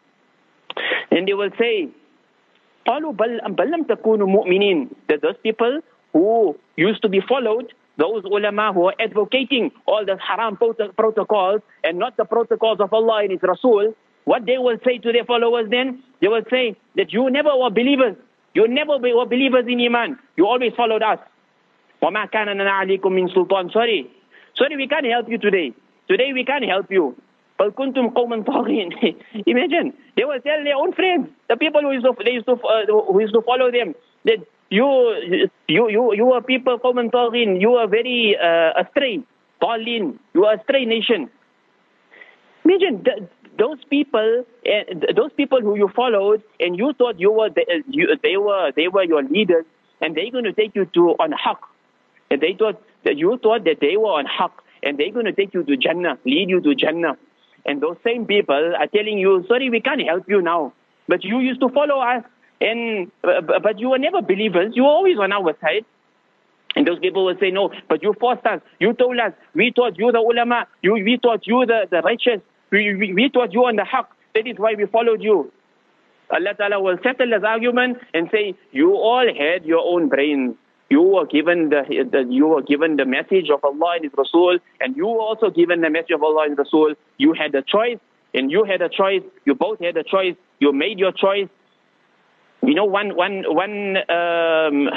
And 1.11 1.27
they 1.27 1.33
will 1.35 1.51
say, 1.59 1.89
قالوا 2.87 3.13
بل, 3.17 3.41
بل 3.57 3.71
لم 3.71 3.83
تكونوا 3.85 4.27
مؤمنين 4.27 4.89
that 5.09 5.23
those 5.23 5.37
people 5.43 5.81
who 6.13 6.55
used 6.77 7.01
to 7.03 7.09
be 7.09 7.21
followed 7.21 7.73
those 7.99 8.25
ulama 8.25 8.73
who 8.73 8.87
are 8.87 8.95
advocating 8.99 9.71
all 9.87 10.05
the 10.05 10.17
haram 10.19 10.57
protocols 10.97 11.61
and 11.85 11.99
not 11.99 12.17
the 12.17 12.25
protocols 12.25 12.81
of 12.81 12.93
Allah 12.93 13.21
and 13.23 13.31
His 13.33 13.41
Rasul, 13.43 13.95
what 14.25 14.47
they 14.47 14.59
will 14.59 14.79
say 14.85 14.99
to 14.99 15.13
their 15.13 15.25
followers 15.25 15.69
then? 15.71 16.03
They 16.21 16.29
will 16.29 16.43
say 16.51 16.77
that 16.97 17.13
you 17.13 17.31
never 17.31 17.51
were 17.57 17.71
believers. 17.71 18.17
You 18.55 18.67
never 18.69 18.99
were 18.99 19.27
believers 19.27 19.65
in 19.69 19.81
Iman. 19.81 20.19
You 20.37 20.47
always 20.47 20.73
followed 20.77 21.03
us. 21.03 21.19
وَمَا 22.03 22.31
كَانَ 22.31 22.49
عَلَيْكُم 22.61 23.01
مِّن 23.13 23.35
سُلْطَانٍ 23.35 23.73
Sorry. 23.73 24.11
Sorry, 24.57 24.77
we 24.77 24.87
can't 24.89 25.07
help 25.07 25.29
you 25.29 25.39
today. 25.39 25.73
Today 26.09 26.33
we 26.33 26.45
can't 26.45 26.65
help 26.65 26.91
you. 26.91 27.17
بل 27.59 27.71
كنتم 27.71 28.09
قوما 28.11 28.45
طاغين. 28.45 28.91
Imagine, 29.47 29.93
they 30.17 30.25
will 30.25 30.41
tell 30.41 30.65
their 30.65 30.77
own 30.77 30.93
friends, 30.93 31.29
the 31.49 31.57
people 31.57 31.81
who 31.83 31.93
used 31.93 32.05
to, 32.05 32.15
they 32.25 32.33
used 32.33 32.47
to, 32.47 32.53
uh, 32.55 32.87
who 32.87 33.21
used 33.21 33.33
to 33.35 33.43
follow 33.43 33.71
them, 33.71 33.95
that 34.25 34.39
you, 34.70 35.50
you, 35.68 35.90
you, 35.90 36.14
you 36.14 36.32
are 36.34 36.42
people, 36.42 36.78
common 36.80 37.10
Taghin, 37.10 37.60
you 37.60 37.74
are 37.76 37.88
very 37.88 38.38
uh, 38.38 38.82
astray. 38.82 39.24
Talin, 39.62 40.18
you 40.34 40.46
are 40.46 40.56
astray 40.56 40.86
nation. 40.86 41.30
Imagine 42.64 43.04
those 43.58 43.84
people, 43.90 44.46
uh, 44.66 45.14
those 45.16 45.32
people 45.34 45.60
who 45.62 45.76
you 45.76 45.90
followed, 45.96 46.44
and 46.60 46.78
you 46.78 46.94
thought 46.98 47.20
you 47.20 47.32
were, 47.32 47.50
the, 47.50 47.62
uh, 47.62 47.82
you, 47.90 48.16
they 48.22 48.38
were, 48.38 48.72
they 48.76 48.88
were 48.88 49.04
your 49.04 49.24
leaders, 49.24 49.66
and 50.02 50.16
they're 50.16 50.32
going 50.32 50.46
to 50.46 50.54
take 50.54 50.76
you 50.76 50.86
to 50.86 51.10
on 51.20 51.32
haq. 51.32 51.60
And 52.32 52.40
they 52.40 52.56
thought 52.58 52.82
that 53.06 53.18
you 53.18 53.40
thought 53.42 53.64
that 53.66 53.78
they 53.82 53.98
were 53.98 54.14
on 54.14 54.26
haq, 54.26 54.64
and 54.84 54.98
they're 54.98 55.12
going 55.12 55.26
to 55.26 55.34
take 55.34 55.54
you 55.54 55.64
to 55.64 55.78
Jannah, 55.78 56.18
lead 56.26 56.50
you 56.50 56.62
to 56.62 56.76
Jannah. 56.76 57.18
And 57.66 57.82
those 57.82 57.98
same 58.04 58.26
people 58.26 58.76
are 58.80 58.88
telling 58.88 59.18
you, 59.18 59.44
sorry, 59.48 59.70
we 59.70 59.82
can't 59.82 60.02
help 60.02 60.30
you 60.30 60.42
now. 60.42 60.74
But 61.08 61.24
you 61.24 61.40
used 61.40 61.60
to 61.62 61.70
follow 61.70 62.00
us. 62.00 62.24
And 62.62 63.12
uh, 63.24 63.42
but 63.42 63.80
you 63.80 63.90
were 63.90 64.00
never 64.00 64.22
believers. 64.22 64.74
You 64.76 64.84
were 64.84 64.90
always 64.90 65.18
on 65.18 65.32
our 65.32 65.56
side. 65.62 65.86
And 66.76 66.88
those 66.88 67.00
people 67.00 67.26
will 67.26 67.38
say, 67.40 67.50
no, 67.50 67.72
but 67.88 68.04
you 68.04 68.14
forced 68.20 68.46
us. 68.46 68.62
You 68.80 68.94
told 68.94 69.18
us. 69.18 69.34
We 69.56 69.72
taught 69.72 69.98
you 69.98 70.12
the 70.12 70.20
ulama. 70.20 70.68
You, 70.84 70.94
we 70.94 71.18
taught 71.18 71.48
you 71.48 71.66
the, 71.66 71.88
the 71.90 72.02
righteous. 72.02 72.42
We, 72.72 72.96
we, 72.96 73.14
we 73.14 73.30
taught 73.30 73.54
you 73.54 73.66
on 73.66 73.76
the 73.76 73.84
haq. 73.86 74.12
That 74.36 74.46
is 74.46 74.58
why 74.58 74.76
we 74.76 74.86
followed 74.86 75.24
you. 75.24 75.52
Allah 76.32 76.54
Ta'ala 76.56 76.80
will 76.80 76.98
settle 77.02 77.32
this 77.32 77.44
argument 77.44 77.98
and 78.14 78.30
say, 78.32 78.54
you 78.72 78.94
all 78.94 79.26
had 79.26 79.66
your 79.66 79.84
own 79.84 80.10
brains. 80.10 80.56
You 80.92 81.02
were 81.02 81.26
given 81.26 81.70
the, 81.70 81.84
the, 82.12 82.26
you 82.30 82.48
were 82.48 82.62
given 82.62 82.98
the 82.98 83.06
message 83.06 83.50
of 83.50 83.64
Allah 83.64 83.94
and 83.96 84.04
His 84.04 84.14
Rasul, 84.16 84.60
and 84.80 84.96
you 84.96 85.08
were 85.08 85.22
also 85.22 85.50
given 85.50 85.82
the 85.82 85.90
message 85.90 86.12
of 86.12 86.22
Allah 86.24 86.46
and 86.46 86.58
Rasul. 86.58 86.94
You 87.18 87.34
had 87.34 87.56
a 87.56 87.64
choice, 87.64 87.98
and 88.34 88.52
you 88.52 88.64
had 88.64 88.82
a 88.82 88.90
choice. 88.90 89.24
You 89.46 89.56
both 89.56 89.80
had 89.80 89.98
a 89.98 90.04
choice. 90.04 90.36
You 90.60 90.72
made 90.72 91.00
your 91.00 91.12
choice, 91.12 91.48
you 92.67 92.75
know, 92.75 92.85
one, 92.85 93.15
one, 93.15 93.45
one 93.47 93.97
um, 94.09 94.89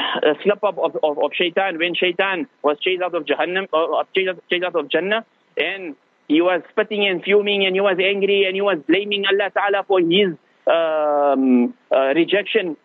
slip 0.43 0.63
up 0.63 0.77
of, 0.77 0.95
of, 1.03 1.17
of 1.19 1.31
shaitan, 1.33 1.77
when 1.77 1.95
shaitan 1.95 2.47
was 2.63 2.77
chased 2.79 3.01
out 3.01 3.13
of 3.13 3.25
Jahannam, 3.25 3.67
uh, 3.73 4.03
chased, 4.15 4.39
chased 4.49 4.63
out 4.63 4.75
of 4.75 4.89
Jannah, 4.89 5.25
and 5.57 5.95
he 6.27 6.41
was 6.41 6.61
spitting 6.71 7.05
and 7.07 7.23
fuming 7.23 7.65
and 7.65 7.75
he 7.75 7.81
was 7.81 7.97
angry 8.03 8.45
and 8.45 8.55
he 8.55 8.61
was 8.61 8.77
blaming 8.87 9.25
Allah 9.25 9.49
Ta'ala 9.51 9.83
for 9.87 9.99
his 9.99 10.35
um, 10.67 11.73
uh, 11.91 12.13
rejection. 12.13 12.77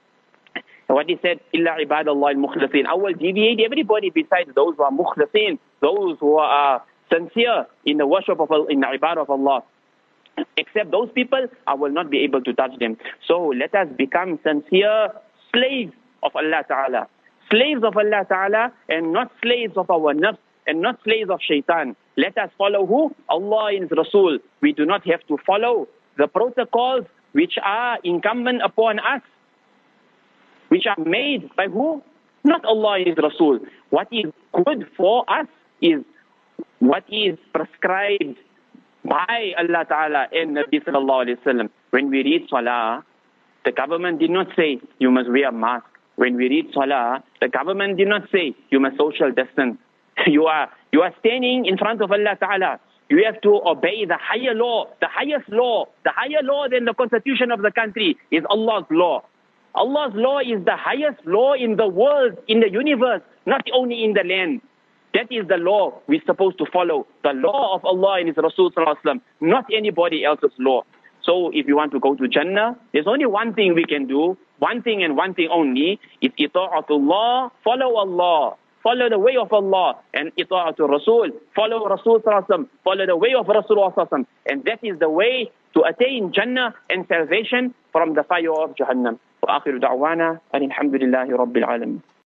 What 0.86 1.08
he 1.08 1.18
said, 1.22 1.40
إِلَّا 1.54 1.86
عِبَادَ 1.86 2.04
اللَّهِ 2.04 2.34
الْمُخْلَصِينَ 2.34 2.86
I 2.86 2.94
will 2.94 3.14
deviate 3.14 3.60
everybody 3.60 4.10
besides 4.10 4.50
those 4.54 4.76
who 4.76 4.82
are 4.82 4.90
mukhlasin, 4.90 5.58
those 5.80 6.18
who 6.20 6.36
are 6.36 6.82
sincere 7.12 7.66
in 7.86 7.96
the 7.98 8.06
worship 8.06 8.38
of 8.40 8.50
Allah, 8.50 8.66
in 8.68 8.80
the 8.80 8.86
ibadah 8.86 9.22
of 9.22 9.30
Allah. 9.30 9.62
Except 10.57 10.91
those 10.91 11.09
people, 11.13 11.47
I 11.65 11.73
will 11.73 11.91
not 11.91 12.09
be 12.09 12.19
able 12.19 12.41
to 12.41 12.53
touch 12.53 12.77
them. 12.79 12.97
So 13.27 13.53
let 13.57 13.73
us 13.75 13.87
become 13.97 14.39
sincere 14.43 15.09
slaves 15.53 15.93
of 16.23 16.31
Allah 16.35 16.63
Ta'ala. 16.67 17.07
Slaves 17.49 17.83
of 17.83 17.95
Allah 17.95 18.25
Ta'ala 18.27 18.71
and 18.89 19.13
not 19.13 19.31
slaves 19.41 19.73
of 19.77 19.89
our 19.89 20.13
nafs 20.13 20.37
and 20.67 20.81
not 20.81 20.99
slaves 21.03 21.29
of 21.29 21.39
shaitan. 21.41 21.95
Let 22.17 22.37
us 22.37 22.49
follow 22.57 22.85
who? 22.85 23.15
Allah 23.29 23.71
His 23.79 23.89
Rasul. 23.95 24.39
We 24.61 24.73
do 24.73 24.85
not 24.85 25.07
have 25.07 25.25
to 25.27 25.37
follow 25.45 25.87
the 26.17 26.27
protocols 26.27 27.05
which 27.31 27.53
are 27.63 27.99
incumbent 28.03 28.61
upon 28.63 28.99
us, 28.99 29.21
which 30.69 30.85
are 30.85 31.03
made 31.03 31.55
by 31.55 31.67
who? 31.67 32.03
Not 32.43 32.65
Allah 32.65 32.99
His 33.05 33.15
Rasul. 33.17 33.59
What 33.89 34.07
is 34.11 34.31
good 34.65 34.87
for 34.97 35.23
us 35.29 35.47
is 35.81 36.03
what 36.79 37.03
is 37.09 37.37
prescribed 37.53 38.37
by 39.07 39.53
Allah 39.57 39.85
Ta'ala 39.87 40.27
and 40.33 40.57
Nabi 40.57 40.83
Sallallahu 40.83 41.25
Alaihi 41.25 41.37
Wasallam. 41.43 41.69
When 41.91 42.09
we 42.09 42.23
read 42.23 42.47
Salah, 42.49 43.03
the 43.65 43.71
government 43.71 44.19
did 44.19 44.29
not 44.29 44.47
say 44.55 44.79
you 44.99 45.11
must 45.11 45.29
wear 45.29 45.49
a 45.49 45.51
mask. 45.51 45.85
When 46.15 46.35
we 46.35 46.49
read 46.49 46.67
Salah, 46.73 47.23
the 47.41 47.47
government 47.47 47.97
did 47.97 48.07
not 48.09 48.23
say 48.31 48.53
you 48.69 48.79
must 48.79 48.97
social 48.97 49.31
distance. 49.31 49.77
You 50.25 50.45
are, 50.45 50.69
you 50.91 51.01
are 51.03 51.13
standing 51.19 51.65
in 51.67 51.77
front 51.77 52.01
of 52.01 52.11
Allah 52.11 52.35
Ta'ala. 52.39 52.79
You 53.09 53.23
have 53.25 53.39
to 53.41 53.61
obey 53.65 54.03
the 54.05 54.17
higher 54.19 54.53
law, 54.53 54.85
the 54.99 55.07
highest 55.07 55.47
law, 55.49 55.85
the 56.03 56.11
higher 56.13 56.41
law 56.43 56.67
than 56.69 56.85
the 56.85 56.93
constitution 56.93 57.51
of 57.51 57.61
the 57.61 57.71
country 57.71 58.17
is 58.31 58.43
Allah's 58.49 58.85
law. 58.89 59.23
Allah's 59.75 60.11
law 60.15 60.39
is 60.39 60.65
the 60.65 60.75
highest 60.75 61.23
law 61.25 61.53
in 61.53 61.77
the 61.77 61.87
world, 61.87 62.33
in 62.47 62.59
the 62.59 62.69
universe, 62.69 63.21
not 63.45 63.61
only 63.73 64.03
in 64.03 64.13
the 64.13 64.23
land. 64.25 64.59
That 65.16 65.30
is 65.30 65.46
the 65.48 65.56
law 65.56 66.00
we're 66.06 66.22
supposed 66.24 66.58
to 66.58 66.66
follow. 66.72 67.06
The 67.22 67.32
law 67.34 67.74
of 67.74 67.84
Allah 67.84 68.18
and 68.18 68.28
His 68.28 68.36
Rasul 68.36 68.70
not 69.40 69.64
anybody 69.72 70.24
else's 70.24 70.52
law. 70.58 70.82
So 71.22 71.50
if 71.52 71.68
you 71.68 71.76
want 71.76 71.92
to 71.92 72.00
go 72.00 72.14
to 72.14 72.26
Jannah, 72.26 72.76
there's 72.92 73.06
only 73.06 73.26
one 73.26 73.54
thing 73.54 73.74
we 73.74 73.84
can 73.84 74.06
do, 74.06 74.36
one 74.58 74.82
thing 74.82 75.04
and 75.04 75.16
one 75.16 75.34
thing 75.34 75.48
only, 75.52 76.00
is 76.20 76.32
ita'atullah, 76.38 77.50
follow 77.62 77.94
Allah. 77.96 78.56
follow 78.82 79.08
the 79.08 79.18
way 79.18 79.36
of 79.36 79.52
Allah 79.52 79.96
and 80.12 80.34
ita'atul 80.36 80.88
Rasul, 80.88 81.30
follow 81.54 81.86
Rasul 81.86 82.20
follow 82.20 83.06
the 83.06 83.16
way 83.16 83.34
of 83.38 83.46
Rasulullah 83.46 84.24
and 84.46 84.64
that 84.64 84.80
is 84.82 84.98
the 84.98 85.08
way 85.08 85.50
to 85.74 85.82
attain 85.82 86.32
Jannah 86.32 86.74
and 86.90 87.06
salvation 87.06 87.74
from 87.92 88.14
the 88.14 88.24
fire 88.24 88.52
of 88.52 88.74
Jahannam. 88.74 89.18
وآخر 89.42 89.76
دعوانا 89.76 90.38
أن 90.54 90.62
الحمد 90.62 90.94
لله 90.94 91.36
رب 91.36 91.56
العالمين 91.56 92.00